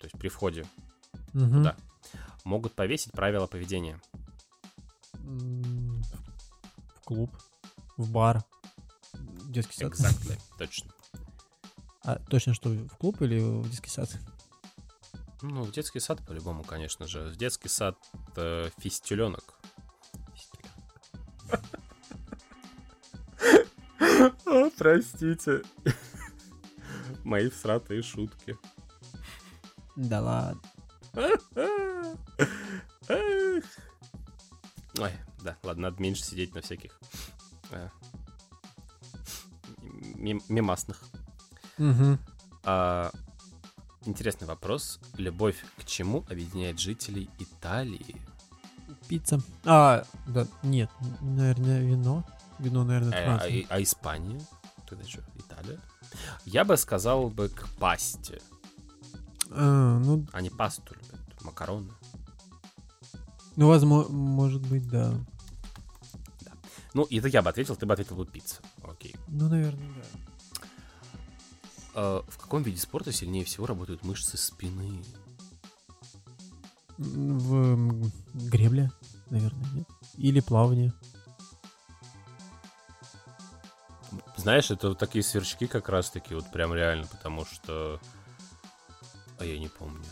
[0.00, 0.66] то есть при входе
[1.34, 1.62] Мгм.
[1.62, 1.76] Да.
[2.44, 4.00] могут повесить правила поведения?
[5.12, 6.02] В
[7.04, 7.30] клуб,
[7.96, 8.42] в бар,
[9.12, 9.92] в детский сад.
[9.92, 10.38] Exactly.
[10.58, 10.90] Точно.
[12.02, 14.10] А точно что, в клуб или в детский сад?
[15.42, 17.28] Ну, в детский сад по-любому, конечно же.
[17.28, 17.96] В детский сад
[18.36, 19.44] э, фистюленок.
[24.78, 25.62] Простите.
[27.24, 28.56] Мои всратые шутки.
[30.08, 30.60] Да ладно.
[34.98, 36.98] Ой, да, ладно, надо меньше сидеть на всяких
[37.70, 37.88] э,
[40.16, 41.02] мем- мемасных.
[42.64, 43.10] А,
[44.04, 45.00] интересный вопрос.
[45.16, 48.16] Любовь к чему объединяет жителей Италии?
[49.08, 49.40] Пицца.
[49.64, 50.90] А, да, нет,
[51.20, 52.24] наверное, вино.
[52.58, 53.50] Вино, наверное, Э, А, Франция.
[53.50, 54.40] и- а Испания?
[54.88, 55.78] Тогда что, Италия?
[56.44, 58.40] Я бы сказал бы к пасте.
[59.50, 61.90] А, ну, Они пасту любят, макароны.
[63.56, 65.12] ну, возможно, может быть, да.
[66.94, 68.60] Ну, это я бы ответил, ты бы ответил бы пицца.
[68.82, 69.14] Окей.
[69.28, 70.20] Ну, наверное, да.
[71.94, 75.02] Э, в каком виде спорта сильнее всего работают мышцы спины?
[76.98, 78.92] В гребле,
[79.30, 79.88] наверное, нет?
[80.16, 80.92] Или плавание.
[84.36, 88.00] Знаешь, это вот такие сверчки как раз-таки, вот прям реально, потому что...
[89.40, 90.04] А я не помню.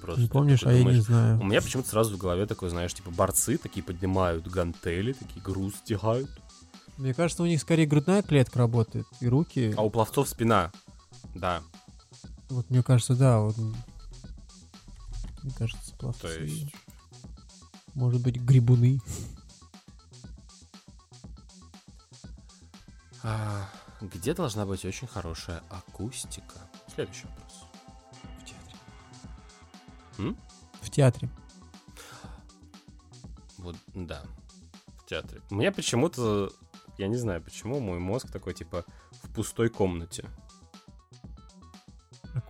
[0.00, 1.40] Просто Не помнишь, а я не думаешь, знаю.
[1.40, 5.74] У меня почему-то сразу в голове такой, знаешь, типа борцы такие поднимают гантели, такие груз
[5.84, 6.30] тягают.
[6.96, 9.72] Мне кажется, у них скорее грудная клетка работает, и руки.
[9.76, 10.72] А у пловцов спина.
[11.34, 11.62] Да,
[12.48, 13.56] Вот мне кажется, да, вот.
[13.56, 16.22] Мне кажется, пловцы.
[16.22, 16.66] то есть...
[17.94, 19.00] Может быть, грибуны.
[23.22, 23.68] а,
[24.00, 26.58] где должна быть очень хорошая акустика?
[26.94, 27.49] Следующий вопрос.
[30.90, 31.28] В театре.
[33.58, 34.22] Вот, да,
[34.98, 35.40] в театре.
[35.50, 36.50] У меня почему-то,
[36.98, 38.84] я не знаю почему, мой мозг такой, типа,
[39.22, 40.28] в пустой комнате.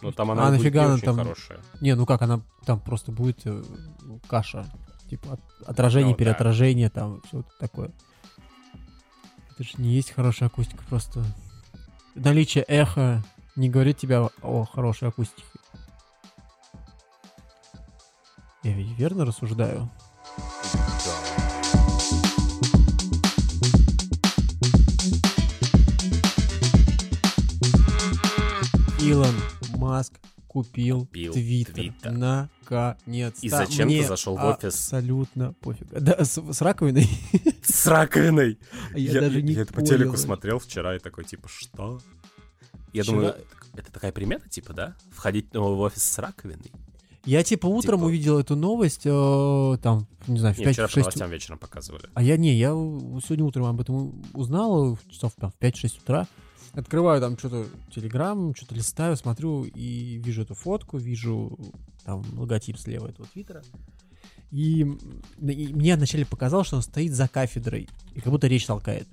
[0.00, 1.16] Но там она а будет нафига не она очень там?
[1.16, 1.60] хорошая.
[1.82, 4.64] Не, ну как, она там просто будет ну, каша.
[5.10, 6.18] Типа от- отражение, Ну, да.
[6.18, 7.90] переотражение, там все такое.
[9.50, 11.22] Это же не есть хорошая акустика, просто
[12.14, 13.22] наличие эха
[13.56, 15.44] не говорит тебя о хорошей акустике.
[19.00, 19.90] Верно рассуждаю?
[29.00, 29.34] Илон
[29.76, 30.12] Маск
[30.46, 31.74] купил Купил Твиттер.
[31.74, 32.12] Твиттер.
[32.12, 33.46] Наконец-то.
[33.46, 34.74] И зачем ты Мне зашел в офис?
[34.74, 35.88] Абсолютно пофиг.
[35.92, 37.08] Да, с, с раковиной.
[37.62, 38.58] С раковиной!
[38.92, 42.00] А Я, даже не я это по телеку смотрел вчера и такой, типа, что?
[42.92, 43.34] Я Вчера- думаю,
[43.74, 44.94] это такая примета, типа, да?
[45.10, 46.72] Входить ну, в офис с раковиной?
[47.24, 50.92] Я типа утром Типа- увидел эту новость, э, там, не знаю, в Не, вчера по
[50.92, 52.04] 5-6 новостям вечером показывали.
[52.14, 56.26] А я не, я сегодня утром об этом узнал, в часов там, в 5-6 утра.
[56.72, 61.58] Открываю там что-то Телеграм, что-то листаю, смотрю и вижу эту фотку, вижу
[62.04, 63.62] там логотип слева этого твиттера.
[64.50, 69.06] И, и мне вначале показалось, что он стоит за кафедрой и как будто речь толкает.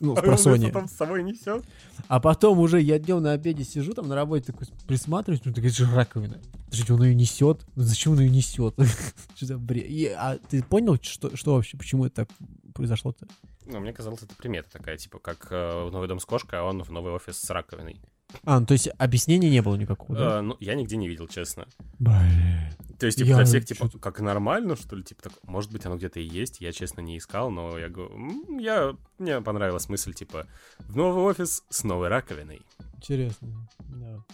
[0.00, 0.72] Ну, в просоне.
[0.72, 1.64] там с собой несет?
[2.08, 5.70] А потом уже я днем на обеде сижу там на работе, такой присматриваюсь, ну, такая
[5.70, 6.40] же раковина.
[6.64, 7.66] Подождите, он ее несет?
[7.76, 8.74] Зачем он ее несет?
[9.36, 9.84] Что за бред?
[9.88, 12.28] И, а ты понял, что, что вообще, почему это так
[12.74, 13.26] произошло-то?
[13.66, 16.64] Ну, мне казалось, это примета такая, типа, как э, в новый дом с кошкой, а
[16.64, 18.00] он в новый офис с раковиной.
[18.44, 20.38] А, ну, то есть объяснения не было никакого, да?
[20.38, 21.66] Э, ну, я нигде не видел, честно.
[21.98, 22.72] Блин.
[22.98, 25.72] То есть, типа, Я для всех, типа, чё-то- как нормально, что ли, типа, так, может
[25.72, 29.40] быть, оно где-то и есть, я, честно, не искал, но я говорю, «М, я, мне
[29.40, 30.46] понравилась мысль, типа,
[30.80, 32.60] в новый офис с новой раковиной.
[32.96, 34.24] Интересно, да.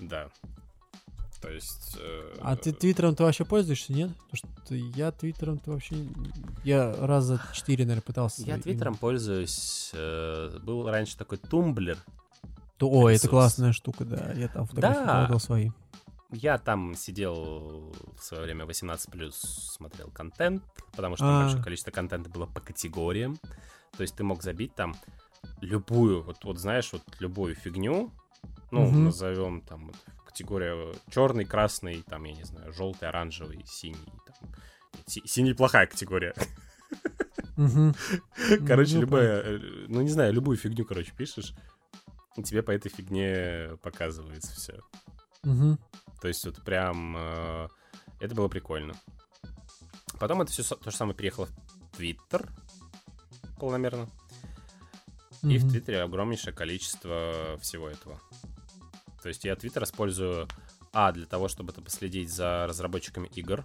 [0.00, 0.28] Да.
[1.40, 1.96] То есть...
[2.00, 4.10] э, А ты твиттером-то вообще пользуешься, нет?
[4.30, 5.94] Потому что я твиттером-то вообще...
[6.64, 8.42] Я раза четыре, наверное, пытался.
[8.42, 9.90] Я им- твиттером пользуюсь.
[9.92, 11.98] э, Был раньше такой тумблер.
[12.78, 14.32] То- О, это классная штука, да.
[14.34, 15.38] Я там фотографировал Да.
[15.38, 15.70] свои.
[16.32, 20.62] Я там сидел в свое время 18+, смотрел контент,
[20.96, 21.42] потому что А.
[21.44, 23.36] большое количество контента было по категориям.
[23.96, 24.96] То есть ты мог забить там
[25.60, 28.10] любую, вот, вот знаешь, вот любую фигню,
[28.72, 29.04] ну, Мгм.
[29.04, 29.92] назовем там,
[30.26, 33.98] категория черный, красный, там, я не знаю, желтый, оранжевый, синий.
[34.26, 34.50] Там.
[35.06, 36.34] Си- Синий плохая категория.
[38.66, 39.58] Короче, Ну, любая, э,
[39.88, 41.54] ну не знаю, любую фигню, короче, пишешь,
[42.36, 44.80] и тебе по этой фигне показывается все.
[45.42, 45.78] Мгм.
[46.20, 47.68] То есть вот прям э,
[48.20, 48.94] это было прикольно.
[50.18, 52.48] Потом это все то же самое переехало в Твиттер
[53.58, 54.08] полномерно.
[55.42, 55.68] И в.
[55.68, 58.20] Твиттере огромнейшее количество всего этого.
[59.22, 60.48] То есть я Твиттер использую,
[60.92, 63.64] а, для того, чтобы это последить за разработчиками игр.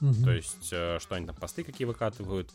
[0.00, 0.24] Мгм.
[0.24, 2.50] То есть, э, что они там посты какие выкатывают.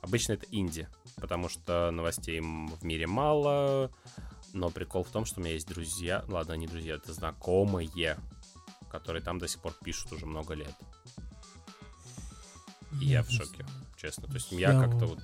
[0.00, 0.88] Обычно это инди,
[1.20, 3.90] потому что новостей в мире мало.
[4.54, 8.18] Но прикол в том, что у меня есть друзья, ладно, не друзья, это знакомые,
[8.90, 10.74] которые там до сих пор пишут уже много лет.
[13.00, 13.66] И я в не шоке,
[13.96, 14.26] честно.
[14.26, 15.18] То есть я Я как-то вот-.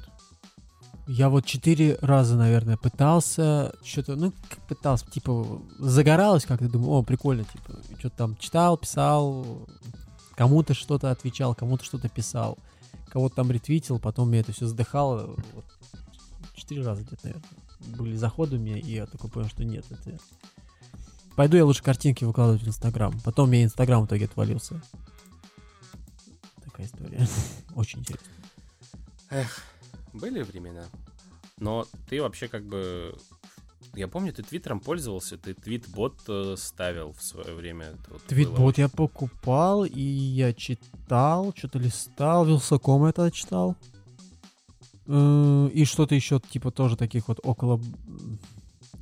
[1.06, 7.02] Я вот четыре раза, наверное, пытался, что-то, ну, как пытался, типа, загоралось как-то, думаю, о,
[7.02, 9.68] прикольно, типа, что-то там читал, писал,
[10.34, 12.56] кому-то что-то отвечал, кому-то что-то писал,
[13.10, 15.64] кого-то там ретвитил, потом мне это все задыхало, вот,
[16.64, 20.18] четыре раза где-то, наверное, были заходы у меня, и я такой понял, что нет, это...
[21.36, 23.12] Пойду я лучше картинки выкладывать в Инстаграм.
[23.24, 24.80] Потом мне Инстаграм в итоге отвалился.
[26.64, 27.26] Такая история.
[27.74, 28.28] Очень интересно.
[30.12, 30.84] Были времена.
[31.58, 33.16] Но ты вообще как бы...
[33.94, 37.92] Я помню, ты твиттером пользовался, ты твит-бот э, ставил в свое время.
[38.08, 43.76] Было Твитбот я покупал, и я читал, что-то листал, Вилсаком это читал.
[45.06, 47.80] И что-то еще, типа, тоже таких вот около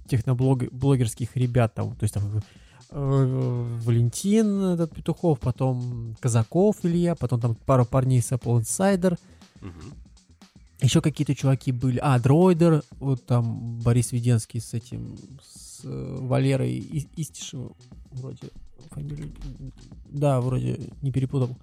[0.09, 1.95] техноблогерских ребят там.
[1.97, 2.43] То есть там
[2.91, 9.19] э, Валентин этот Петухов, потом Казаков Илья, потом там пара парней с Apple Insider.
[9.61, 9.95] Мгм.
[10.81, 11.99] Еще какие-то чуваки были.
[12.03, 17.75] А, Дроидер, вот там Борис Веденский с этим, с э, Валерой И- Истишевым,
[18.11, 18.49] вроде
[18.91, 19.33] фамилию.
[20.11, 21.57] Да, вроде не перепутал.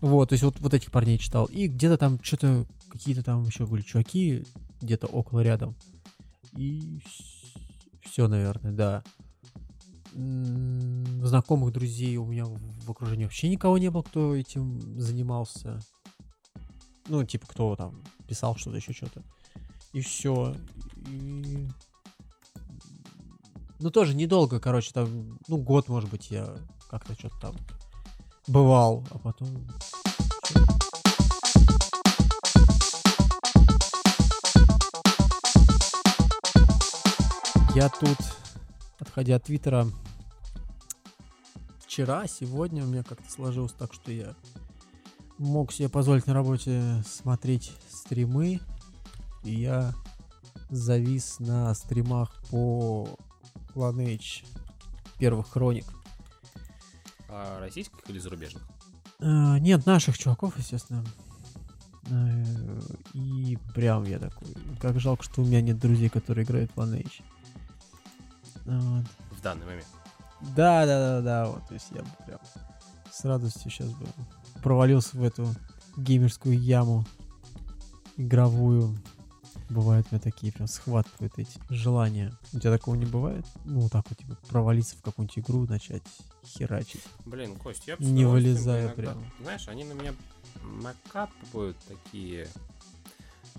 [0.00, 1.46] Вот, то есть вот, вот этих парней читал.
[1.46, 2.64] И где-то там что-то,
[2.96, 4.44] какие-то там еще были чуваки,
[4.80, 5.76] где-то около рядом.
[6.56, 7.00] И
[8.02, 9.04] все, наверное, да.
[10.14, 15.78] М, Знакомых друзей у меня в окружении вообще никого не было, кто этим занимался.
[17.08, 19.22] Ну, типа, кто там писал что-то, еще что-то.
[19.92, 20.56] И все.
[21.08, 21.68] И...
[23.78, 26.56] Ну, тоже недолго, короче, там, ну, год, может быть, я
[26.88, 27.56] как-то что-то там
[28.46, 29.68] бывал, а потом...
[37.76, 38.16] Я тут,
[38.98, 39.86] отходя от Твиттера,
[41.78, 44.34] вчера, сегодня у меня как-то сложилось так, что я
[45.36, 48.60] мог себе позволить на работе смотреть стримы,
[49.44, 49.92] и я
[50.70, 53.10] завис на стримах по
[53.74, 54.46] Lineage
[55.18, 55.84] первых хроник.
[57.28, 58.62] А российских или зарубежных?
[59.18, 61.04] Э, Нет, наших чуваков, естественно.
[62.08, 62.80] Э,
[63.12, 64.48] И прям я такой,
[64.80, 67.20] как жалко, что у меня нет друзей, которые играют в Lineage.
[68.66, 69.86] В данный момент.
[70.54, 72.38] Да, да, да, да, вот, то есть я бы прям
[73.10, 74.06] с радостью сейчас бы
[74.62, 75.46] провалился в эту
[75.96, 77.04] геймерскую яму
[78.16, 78.94] игровую.
[79.70, 82.32] Бывают у меня такие прям схватывают эти желания.
[82.52, 83.44] У тебя такого не бывает?
[83.64, 86.02] Ну, вот так вот, типа, провалиться в какую-нибудь игру, начать
[86.44, 87.02] херачить.
[87.24, 89.24] Блин, Кость, я бы Не вылезая иногда- прям.
[89.42, 90.14] Знаешь, они на меня
[90.82, 92.46] накапывают такие,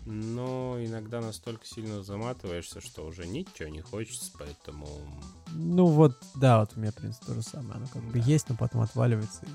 [0.09, 4.87] но иногда настолько сильно заматываешься, что уже ничего не хочется, поэтому...
[5.51, 7.75] Ну вот, да, вот у меня, в принципе, то же самое.
[7.75, 8.19] Оно как бы Да.
[8.19, 9.45] есть, но потом отваливается.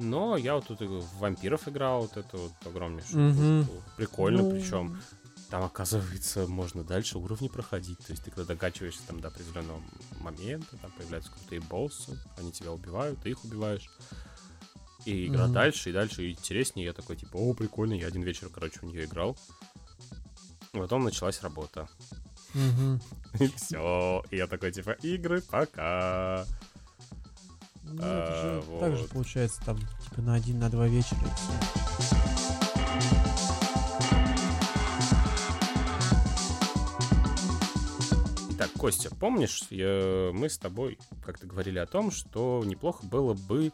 [0.00, 3.82] Но я вот тут в вампиров играл, вот это вот огромнейшую пушку.
[3.96, 5.00] Прикольно, Ну, причем
[5.50, 7.98] там, оказывается, можно дальше уровни проходить.
[7.98, 9.80] То есть ты когда докачиваешься там до определенного
[10.20, 13.88] момента, там появляются крутые боссы, они тебя убивают, ты их убиваешь.
[15.04, 15.52] И игра Мгм.
[15.54, 16.86] дальше, и дальше, и интереснее.
[16.86, 19.36] Я такой, типа, о, прикольно, я один вечер, короче, в нее играл.
[20.72, 21.88] Потом началась работа.
[22.54, 23.00] Мгм.
[23.40, 24.22] И все.
[24.30, 26.46] И я такой, типа, игры, пока.
[27.84, 29.10] Ну, А, это же так же вот.
[29.10, 31.18] получается там, типа, на один, на два вечера.
[31.20, 32.52] и.
[38.50, 43.72] Итак, Костя, помнишь, я- мы с тобой как-то говорили о том, что неплохо было бы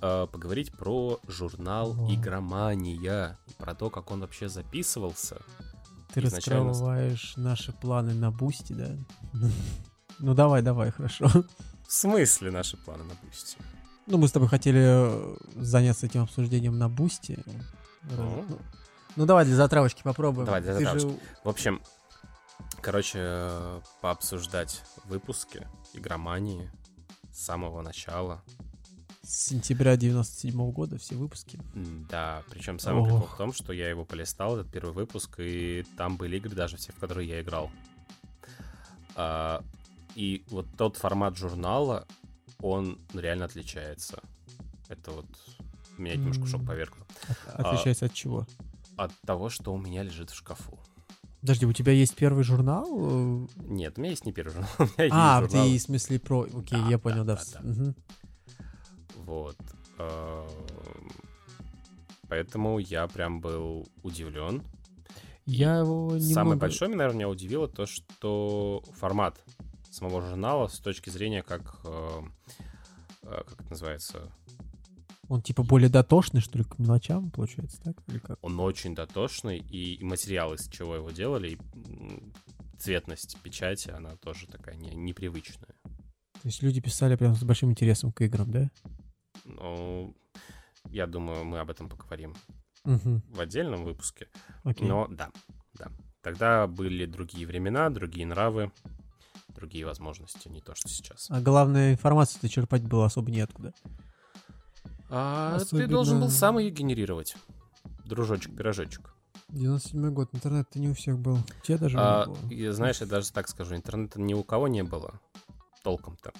[0.00, 2.12] э, поговорить про журнал О.
[2.14, 5.38] «Игромания» про то, как он вообще записывался.
[6.12, 8.88] Ты Изначально- раскрываешь наши планы на Boosty, да?
[10.18, 11.28] Ну давай, давай, хорошо.
[11.88, 13.56] В смысле наши планы на Boosty?
[14.06, 17.42] Ну, мы с тобой хотели э, заняться этим обсуждением на Boosty.
[18.02, 18.44] Ну.
[19.16, 20.44] Давай для затравочки попробуем.
[20.44, 21.18] Давай для затравочки.
[21.42, 21.80] В общем,
[22.80, 26.70] Короче, э, пообсуждать выпуски игромании
[27.30, 28.42] с самого начала.
[29.30, 31.60] С сентября 97 года все выпуски.
[32.10, 33.06] Да, причем самый Ох.
[33.06, 36.76] прикол в том, что я его полистал, этот первый выпуск, и там были игры даже
[36.76, 37.70] все, в которые я играл.
[39.14, 39.62] А,
[40.16, 42.08] и вот тот формат журнала,
[42.58, 44.20] он реально отличается.
[44.88, 45.26] Это вот
[45.96, 47.06] меня немножко шок повергло.
[47.46, 48.48] От- Отличается от чего?
[48.96, 50.76] От того, что у меня лежит в шкафу.
[51.40, 53.46] Подожди, у тебя есть первый журнал?
[53.58, 55.66] Нет, у меня есть не первый журнал, у меня есть А, журнал.
[55.68, 56.42] ты в смысле про...
[56.42, 57.60] Окей, Да, я понял, да, да.
[57.62, 57.94] да, да.
[59.30, 59.56] Вот.
[59.98, 61.08] Эм,
[62.28, 64.62] Поэтому я прям был удивлен.
[65.46, 69.40] Я его не Самое могу- большое, наверное, меня удивило то, что формат
[69.90, 71.78] самого журнала с точки зрения как...
[71.84, 72.20] э,
[73.22, 74.32] э, Как это называется?
[75.28, 77.96] Он типа более дотошный, что ли, к мелочам, получается, так?
[78.08, 78.38] Или как?
[78.42, 81.58] Он очень дотошный, и, и материал, из чего его делали, и
[82.78, 85.74] цветность печати, она тоже такая не- непривычная.
[85.84, 88.70] То есть люди писали прям с большим интересом к играм, да?
[89.56, 90.16] Ну,
[90.90, 92.34] я думаю, мы об этом поговорим
[92.84, 93.22] Угу.
[93.28, 94.28] в отдельном выпуске.
[94.64, 94.88] Окей.
[94.88, 95.30] Но да,
[95.74, 95.88] да.
[96.22, 98.72] Тогда были другие времена, другие нравы,
[99.48, 101.26] другие возможности, не то, что сейчас.
[101.30, 103.72] А главное, информацию-то черпать было особо неоткуда.
[105.08, 107.36] А Особенно- ты должен был сам ее генерировать.
[108.04, 109.14] Дружочек-пирожочек.
[109.48, 111.34] 97 год, интернет-то не у всех был.
[111.36, 112.72] У тебя даже А, не было.
[112.72, 115.20] знаешь, я даже так скажу, интернета ни у кого не было.
[115.82, 116.32] Толком-то.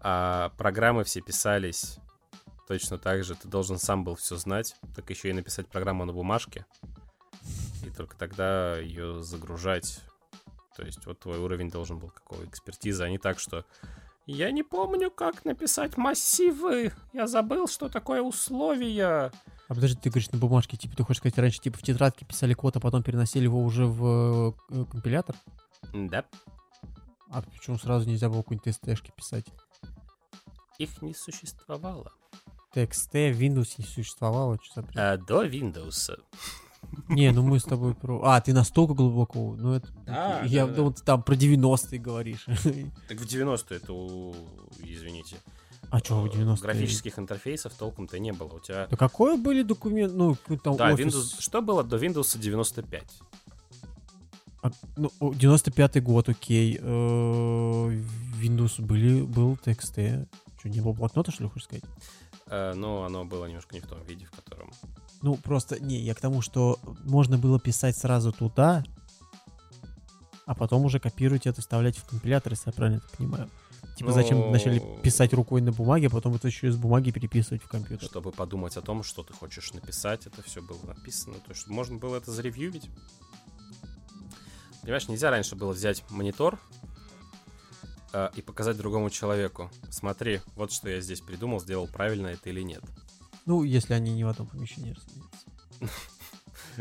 [0.00, 1.98] А программы все писались
[2.68, 3.34] точно так же.
[3.34, 4.76] Ты должен сам был все знать.
[4.94, 6.66] Так еще и написать программу на бумажке.
[7.84, 10.00] И только тогда ее загружать.
[10.76, 13.64] То есть вот твой уровень должен был какого экспертизы, а не так, что
[14.26, 16.92] я не помню, как написать массивы.
[17.14, 19.32] Я забыл, что такое условия.
[19.68, 22.52] А подожди, ты говоришь на бумажке, типа, ты хочешь сказать, раньше типа в тетрадке писали
[22.52, 25.34] код, а потом переносили его уже в э, компилятор?
[25.94, 26.24] Да,
[27.30, 29.46] А почему сразу нельзя было какой-нибудь TST-шки писать?
[30.78, 32.12] их не существовало.
[32.74, 34.96] TXT, Windows не существовало, что за бред?
[34.98, 36.10] А до Windows.
[37.08, 38.22] Не, ну мы с тобой про...
[38.24, 39.88] А, ты настолько глубоко, ну это...
[40.06, 40.76] Да, Я да, да.
[40.76, 42.44] думал, ты там про 90-е говоришь.
[43.08, 44.34] Так в 90-е это, у-
[44.78, 45.36] извините,
[45.90, 46.62] А что в э, 90-е?
[46.62, 48.54] графических интерфейсов толком-то не было.
[48.54, 48.86] У тебя...
[48.90, 51.06] Да какой были документ, ну, там Да, офис?
[51.14, 51.40] Windows...
[51.40, 53.04] Что было до Windows 95?
[54.62, 56.78] А, ну, о, 95-й год, окей.
[56.80, 56.84] Э,
[58.40, 60.26] Windows были, был TXT.
[60.58, 61.84] Что, не было блокнота, что ли, хочешь сказать?
[62.50, 64.72] Э, но оно было немножко не в том виде, в котором...
[65.22, 68.84] Ну, просто, не, я к тому, что можно было писать сразу туда,
[70.46, 73.50] а потом уже копировать это, вставлять в компилятор, если я правильно это понимаю.
[73.96, 77.62] Типа, зачем Ну, вначале писать рукой на бумаге, а потом это еще из бумаги переписывать
[77.64, 78.08] в компьютер?
[78.08, 81.34] Чтобы подумать о том, что ты хочешь написать, это все было написано.
[81.34, 82.88] То есть можно было это заревьювить.
[84.82, 86.60] Понимаешь, нельзя раньше было взять монитор
[88.12, 89.70] э, и показать другому человеку.
[89.90, 92.82] Смотри, вот что я здесь придумал, сделал правильно это или нет.
[93.46, 95.46] Ну, если они не в одном помещении, разумеется.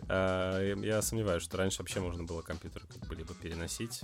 [0.10, 4.02] Э, Я сомневаюсь, что раньше вообще можно было компьютеры как бы либо переносить.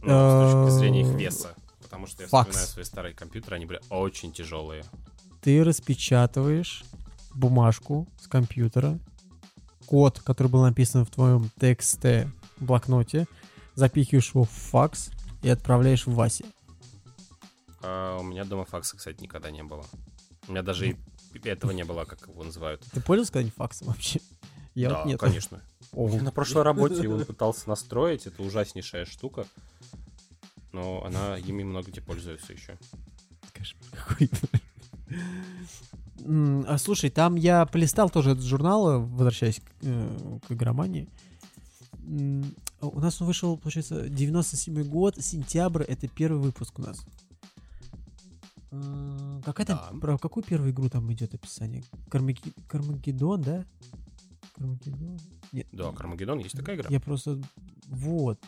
[0.00, 1.54] Ну, с точки зрения их веса.
[1.82, 4.84] Потому что я вспоминаю свои старые компьютеры, они были очень тяжелые.
[5.42, 6.84] Ты распечатываешь
[7.34, 8.98] бумажку с компьютера,
[9.86, 13.26] код, который был написан в твоем TXT блокноте,
[13.74, 15.10] запихиваешь его в факс
[15.42, 16.44] и отправляешь в Васе.
[17.82, 19.84] А у меня дома факса, кстати, никогда не было.
[20.46, 20.96] У меня даже и
[21.44, 22.82] этого не было, как его называют.
[22.92, 24.20] Ты пользовался когда-нибудь факсом вообще?
[24.74, 25.20] Я да, вот нет.
[25.20, 25.62] конечно.
[25.92, 29.46] О, Я на прошлой работе его пытался настроить, это ужаснейшая штука.
[30.72, 32.78] Но она ими много где пользуется еще.
[33.52, 34.48] кошмар какой-то.
[36.66, 41.08] А, Слушай, там я полистал тоже этот журнал, э, возвращаясь к, э, к игромании.
[42.80, 47.04] М, У нас он вышел, получается, 97 год, сентябрь, это первый выпуск у нас.
[48.70, 49.98] Э, Какая там, Да.
[50.00, 51.82] про какую первую игру там идет описание?
[52.10, 53.64] Кармаги- Кармагеддон, да?
[54.56, 55.18] Кармагеддон?
[55.52, 55.66] Нет.
[55.72, 56.86] Да, Кармагеддон есть такая игра.
[56.90, 57.40] Я просто...
[57.86, 58.38] Вот.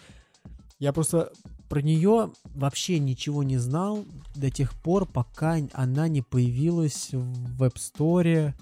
[0.79, 1.33] Я просто
[1.69, 4.05] про нее вообще ничего не знал
[4.35, 8.55] до тех пор, пока она не появилась в App Store.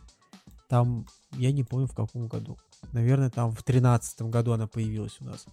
[0.69, 2.59] Там, я не помню в каком году.
[2.93, 5.47] Наверное, там в тринадцатом году она появилась у нас.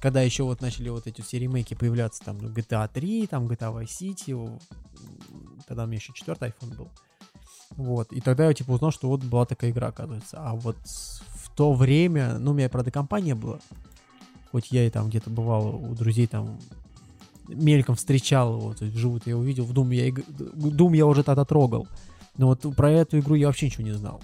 [0.00, 3.74] Когда еще вот начали вот эти все ремейки появляться, там ну, GTA 3, там GTA
[3.74, 4.62] Vice City,
[5.66, 6.88] тогда у меня еще четвертый iPhone был.
[7.70, 10.38] Вот, и тогда я типа узнал, что вот была такая игра, оказывается.
[10.40, 13.58] А вот в то время, ну, у меня, правда, компания была,
[14.52, 16.58] хоть я и там где-то бывал у друзей там
[17.48, 21.44] мельком встречал его, то есть вживую я увидел, в Doom я, Doom я уже тогда
[21.44, 21.88] трогал.
[22.36, 24.20] Но вот про эту игру я вообще ничего не знал.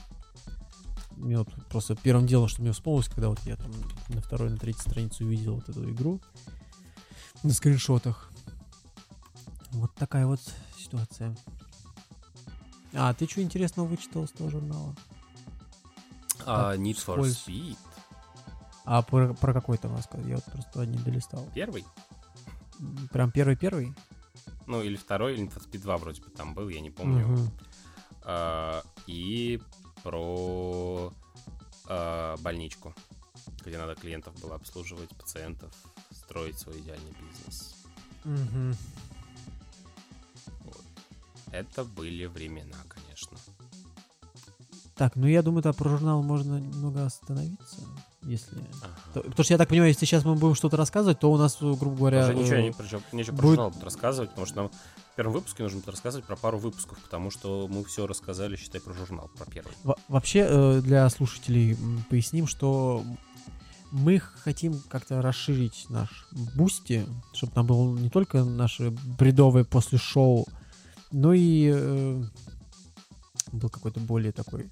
[1.22, 3.70] Мне вот просто первым делом, что мне вспомнилось, когда вот я там
[4.08, 6.20] на второй, на третьей странице увидел вот эту игру
[7.44, 8.30] на скриншотах.
[9.70, 10.40] Вот такая вот
[10.76, 11.36] ситуация.
[12.92, 14.94] А, ты что интересного вычитал с того журнала?
[16.44, 17.44] А, Так, Need for вскользь.
[17.46, 17.76] Speed.
[18.84, 20.20] А про, про какой там рассказ?
[20.26, 21.48] Я вот просто не долистал.
[21.54, 21.84] Первый?
[23.12, 23.94] Прям первый-первый?
[24.66, 27.28] Ну, или второй, или Need for Speed 2 вроде бы там был, я не помню.
[27.28, 27.50] Мгм.
[28.24, 29.60] А, и
[30.02, 31.12] про
[31.88, 32.94] а, больничку,
[33.64, 35.72] где надо клиентов было обслуживать, пациентов,
[36.12, 37.74] строить свой идеальный бизнес.
[38.24, 38.76] Мгм.
[41.50, 43.36] Это были времена, конечно.
[44.94, 47.76] Так, ну я думаю, да, про журнал можно немного остановиться,
[48.22, 48.58] если...
[48.82, 48.94] Ага.
[49.14, 51.56] То- Потому что я так понимаю, если сейчас мы будем что-то рассказывать, то у нас,
[51.60, 52.24] э, грубо говоря...
[52.24, 54.70] Уже ничего, э, не, про- нечего про будет- журнал будет рассказывать, потому что нам
[55.12, 58.80] в первом выпуске нужно будет рассказывать про пару выпусков, потому что мы все рассказали, считай,
[58.80, 59.72] про журнал, про первый.
[59.84, 61.76] Во- Вообще, э, для слушателей
[62.08, 63.04] поясним, что
[63.90, 67.04] мы хотим как-то расширить наш Boosty,
[67.34, 70.46] чтобы там было не только наши бредовые после шоу,
[71.10, 72.22] но и э,
[73.52, 74.70] был какой-то более такой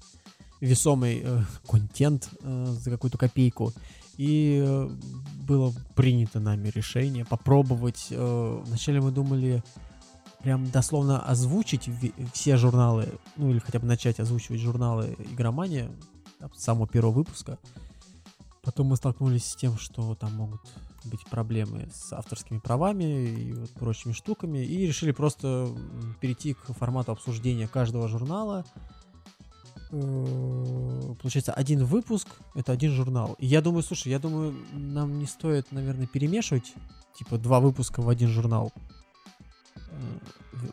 [0.59, 3.73] весомый э, контент э, за какую-то копейку.
[4.17, 4.89] И э,
[5.47, 8.07] было принято нами решение попробовать.
[8.09, 9.63] э, вначале мы думали
[10.43, 11.89] прям дословно озвучить
[12.33, 15.91] все журналы, ну или хотя бы начать озвучивать журналы игромания
[16.55, 17.59] с самого первого выпуска.
[18.63, 20.61] Потом мы столкнулись с тем, что там могут
[21.05, 25.69] быть проблемы с авторскими правами и вот прочими штуками, и решили просто
[26.19, 28.65] перейти к формату обсуждения каждого журнала.
[29.91, 33.35] Э, Получается, один выпуск— это один журнал.
[33.39, 36.73] И я думаю, слушай, я думаю, нам не стоит, наверное, перемешивать,
[37.17, 38.71] типа, два выпуска в один журнал.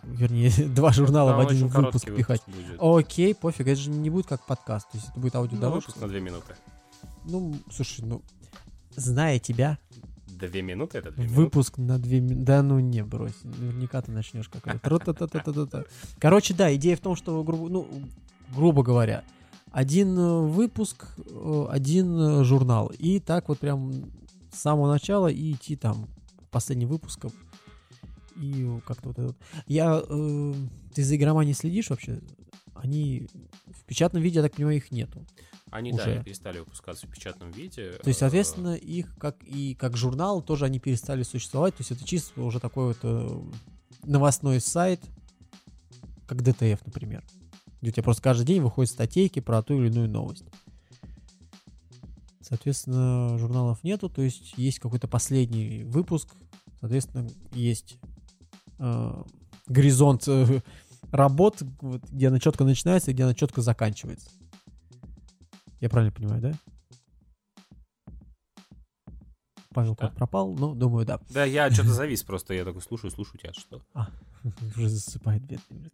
[0.04, 2.42] Вернее, два журнала в один выпуск пихать.
[2.46, 2.76] будет.
[2.80, 5.88] Окей, пофиг, это же не будет как подкаст, то есть это будет Ну, аудиодорожка.
[5.88, 6.54] выпуск на две минуты.
[7.24, 8.22] Ну, слушай, ну,
[8.96, 9.78] зная тебя,
[10.26, 11.40] Две минуты это две минуты.
[11.40, 12.44] выпуск на две минуты.
[12.44, 13.34] Да ну не, брось.
[13.42, 14.48] Наверняка ты начнешь.
[14.82, 15.84] Тра-та-та-та-та-та.
[16.20, 17.88] Короче, да, идея в том, что, грубо, ну,
[18.54, 19.24] грубо говоря,
[19.72, 22.92] один э, выпуск, э, один э, журнал.
[22.98, 23.92] И так вот прям
[24.52, 26.06] с самого начала и идти там
[26.46, 27.32] к последним выпускам.
[28.40, 29.36] И как-то вот это вот.
[29.66, 30.02] Я...
[30.08, 30.54] э,
[30.94, 32.20] ты за игроманией следишь вообще?
[32.74, 33.28] Они
[33.66, 35.26] в печатном виде, я так понимаю, их нету.
[35.70, 36.12] Они, да, уже.
[36.12, 37.92] они перестали выпускаться в печатном виде.
[38.02, 41.74] То есть, Э, соответственно, их как и как журнал тоже они перестали существовать.
[41.76, 43.42] То есть это чисто уже такой вот э,
[44.04, 45.00] новостной сайт,
[46.26, 47.24] как ДТФ, например.
[47.80, 50.44] Где у тебя просто каждый день выходят статейки про ту или иную новость.
[52.40, 56.34] Соответственно, журналов нету, то есть есть какой-то последний выпуск,
[56.80, 57.98] соответственно, есть
[58.78, 59.22] э,
[59.66, 60.60] горизонт э,
[61.10, 64.30] работ, вот, где она четко начинается и где она четко заканчивается.
[65.80, 66.52] Я правильно понимаю, да?
[69.74, 70.08] Павел Да.
[70.08, 71.20] как пропал, ну, думаю, да.
[71.30, 73.82] Да, я что-то завис просто, я такой слушаю, слушаю тебя, что?
[74.76, 75.92] Уже засыпает бедный.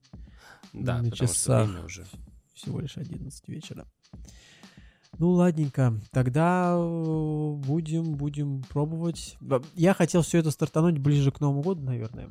[0.73, 1.69] Да, На потому что часах.
[1.69, 2.05] время уже.
[2.55, 3.87] Всего лишь 11 вечера.
[5.19, 6.01] Ну, ладненько.
[6.11, 9.37] Тогда э, будем, будем пробовать.
[9.75, 12.31] Я хотел все это стартануть ближе к Новому году, наверное.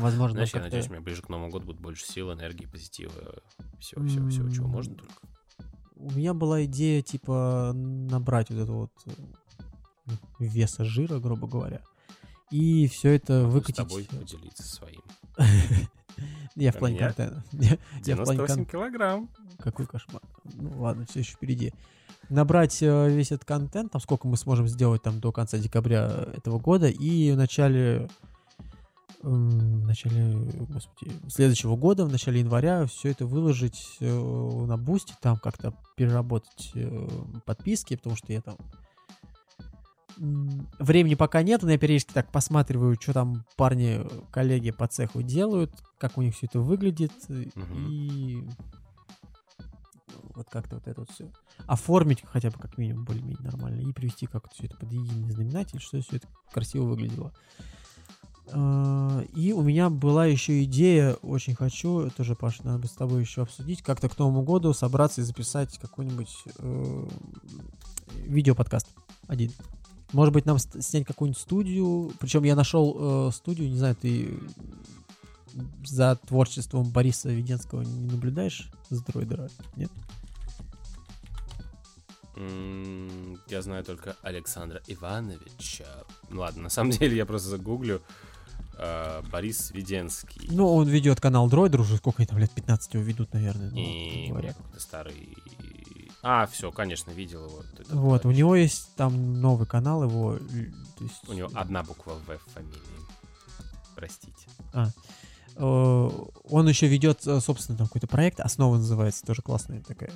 [0.00, 3.12] Возможно, Знаешь, я надеюсь, у меня ближе к Новому году будет больше сил, энергии, позитива,
[3.78, 5.14] всего, всего, всего, чего можно только.
[5.96, 11.82] У меня была идея, типа, набрать вот это вот э, веса жира, грубо говоря.
[12.50, 13.76] И все это выкатить.
[13.76, 15.02] с тобой поделиться своим.
[16.56, 17.44] Я в А плане контента.
[17.52, 19.30] Я в плане 98 кон- килограмм.
[19.58, 20.22] Какой кошмар.
[20.54, 21.72] Ну ладно, все еще впереди.
[22.28, 26.58] Набрать э, весь этот контент, там сколько мы сможем сделать там до конца декабря этого
[26.58, 28.08] года, и в начале
[29.22, 30.34] в начале,
[30.68, 34.06] господи, следующего года, в начале января все это выложить э,
[34.66, 37.08] на бусте, там как-то переработать э,
[37.44, 38.56] подписки, потому что я там
[40.78, 45.72] времени пока нет, но я периодически так посматриваю, что там парни, коллеги по цеху делают,
[45.98, 47.86] как у них все это выглядит, Мгм.
[47.88, 48.44] и
[50.34, 51.30] вот как-то вот это вот все
[51.66, 55.80] оформить хотя бы как минимум более-менее нормально и привести как все это под единый знаменатель,
[55.80, 57.32] что все это красиво выглядело.
[57.58, 57.62] А,
[58.48, 63.42] И у меня была еще идея, очень хочу, тоже, Паша, надо бы с тобой еще
[63.42, 67.08] обсудить, как-то к Новому году собраться и записать какой-нибудь э,
[68.24, 68.88] видеоподкаст
[69.28, 69.52] один.
[70.12, 72.12] Может быть, нам снять какую-нибудь студию.
[72.18, 74.40] Причем я нашел э, студию, не знаю, ты
[75.84, 79.48] за творчеством Бориса Веденского не наблюдаешь с дроидера?
[79.76, 79.90] Нет?
[83.48, 85.86] Я знаю только Александра Ивановича.
[86.30, 88.02] Ну ладно, на самом деле я просто загуглю.
[88.78, 90.48] А, Борис Веденский.
[90.50, 93.70] Ну, он ведет канал Дроидер уже сколько они там лет 15 его ведут, наверное.
[93.70, 94.52] ну, И говоря.
[94.54, 95.36] какой-то старый
[96.22, 97.56] А, все, конечно, видел его.
[97.56, 100.38] Вот, это Вот, у него есть там новый канал его.
[100.38, 102.80] то есть, У него одна буква В в фамилии.
[103.94, 104.48] Простите.
[105.56, 106.10] э,
[106.50, 110.12] Он еще ведет, э, собственно, там какой-то проект, «Основа» называется, тоже классная такая.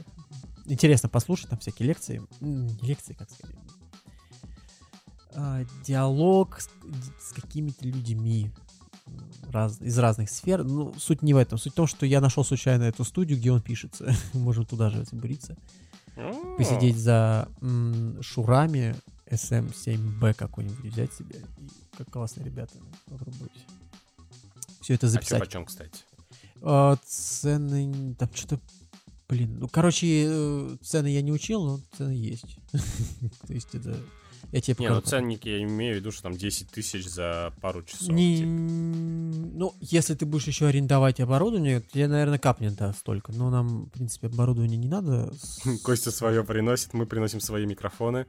[0.67, 2.23] Интересно послушать, там всякие лекции.
[2.83, 3.57] Лекции, как сказать.
[5.35, 6.69] А, Диалог с,
[7.21, 8.51] с какими-то людьми
[9.51, 10.65] раз- из разных сфер.
[10.65, 11.59] Ну, суть не в этом.
[11.59, 14.15] Суть в том, что я нашел случайно эту студию, где он пишется.
[14.33, 15.57] Можем туда же забуриться.
[16.57, 18.95] Посидеть за м, шурами
[19.29, 21.41] SM7B какой-нибудь взять себе.
[21.59, 22.75] И как классные ребята.
[23.07, 23.51] Попробуйте.
[24.81, 25.41] Все это А записать.
[25.41, 26.05] почем, кстати?
[26.63, 28.61] А, цены, там что-то,
[29.29, 32.59] блин, ну, короче, э, цены я не учил, но цены есть.
[33.47, 33.97] То есть это,
[34.53, 35.11] я тебе Не, ну покажу.
[35.11, 38.09] ценники я имею в виду, что там 10 тысяч за пару часов.
[38.09, 38.49] Не, типа.
[38.49, 43.33] ну, если ты будешь еще арендовать оборудование, тебе, наверное, капнет, да, столько.
[43.33, 45.33] Но нам, в принципе, оборудование не надо.
[45.83, 48.27] Костя свое приносит, мы приносим свои микрофоны.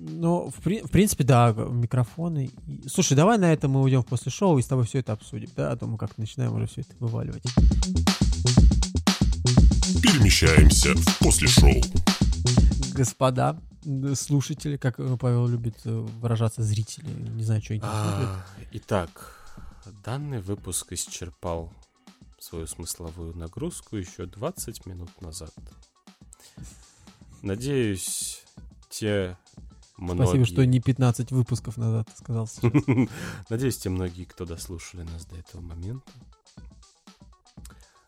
[0.00, 2.50] Но, в, при- в принципе, да, микрофоны.
[2.86, 5.72] Слушай, давай на это мы уйдем после шоу и с тобой все это обсудим, да?
[5.72, 7.42] А то мы как-то начинаем уже все это вываливать.
[10.00, 11.72] Перемещаемся в после шоу.
[12.94, 13.58] Господа,
[14.14, 17.82] слушатели, как э, Павел любит э, выражаться, зрители, не знаю, что они.
[17.84, 19.34] А, Итак,
[20.04, 21.72] данный выпуск исчерпал
[22.38, 25.52] свою смысловую нагрузку еще 20 минут назад.
[27.42, 28.44] Надеюсь,
[28.90, 29.36] те
[29.96, 30.24] многие...
[30.24, 32.48] Спасибо, что не 15 выпусков назад ты сказал.
[33.48, 36.10] Надеюсь, те многие, кто дослушали нас до этого момента,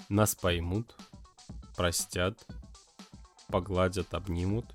[0.08, 0.96] нас поймут,
[1.76, 2.44] простят,
[3.48, 4.66] погладят, обнимут.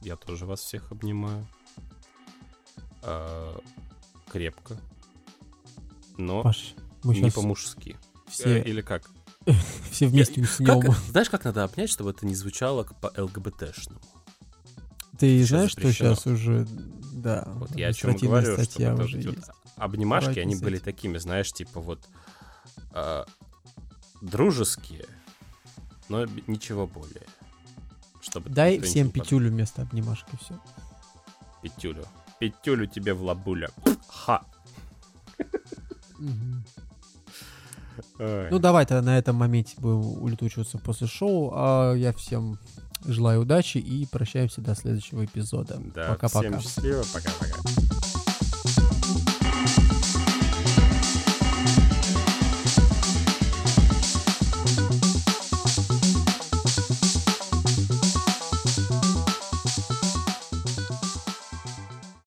[0.00, 1.46] Я тоже вас всех обнимаю.
[3.02, 3.58] А,
[4.30, 4.76] крепко.
[6.16, 7.96] Но Паш, мы не по-мужски.
[7.96, 9.08] Э, все, Или как?
[9.90, 10.80] все вместе уснем.
[10.80, 14.00] Как- Знаешь, как надо обнять, чтобы это не звучало по ЛГБТшному?
[15.18, 16.66] Ты сейчас знаешь, что сейчас уже,
[17.12, 19.38] да, Вот я о чем говорю, уже вот
[19.76, 22.00] обнимашки, Давайте они были такими, знаешь, типа вот
[22.92, 23.26] а,
[24.20, 25.06] дружеские,
[26.08, 27.26] но ничего более.
[28.30, 30.58] Чтобы Дай всем пятюлю вместо обнимашки, все.
[31.62, 32.04] Пятюлю.
[32.38, 33.70] Пятюлю тебе в лабуля.
[34.08, 34.42] Ха.
[38.18, 41.52] Ну, давай тогда на этом моменте будем улетучиваться после шоу.
[41.54, 42.58] А я всем
[43.04, 45.80] желаю удачи и прощаемся до следующего эпизода.
[45.94, 46.48] да, Пока-пока.
[46.48, 47.87] всем счастливо, пока-пока.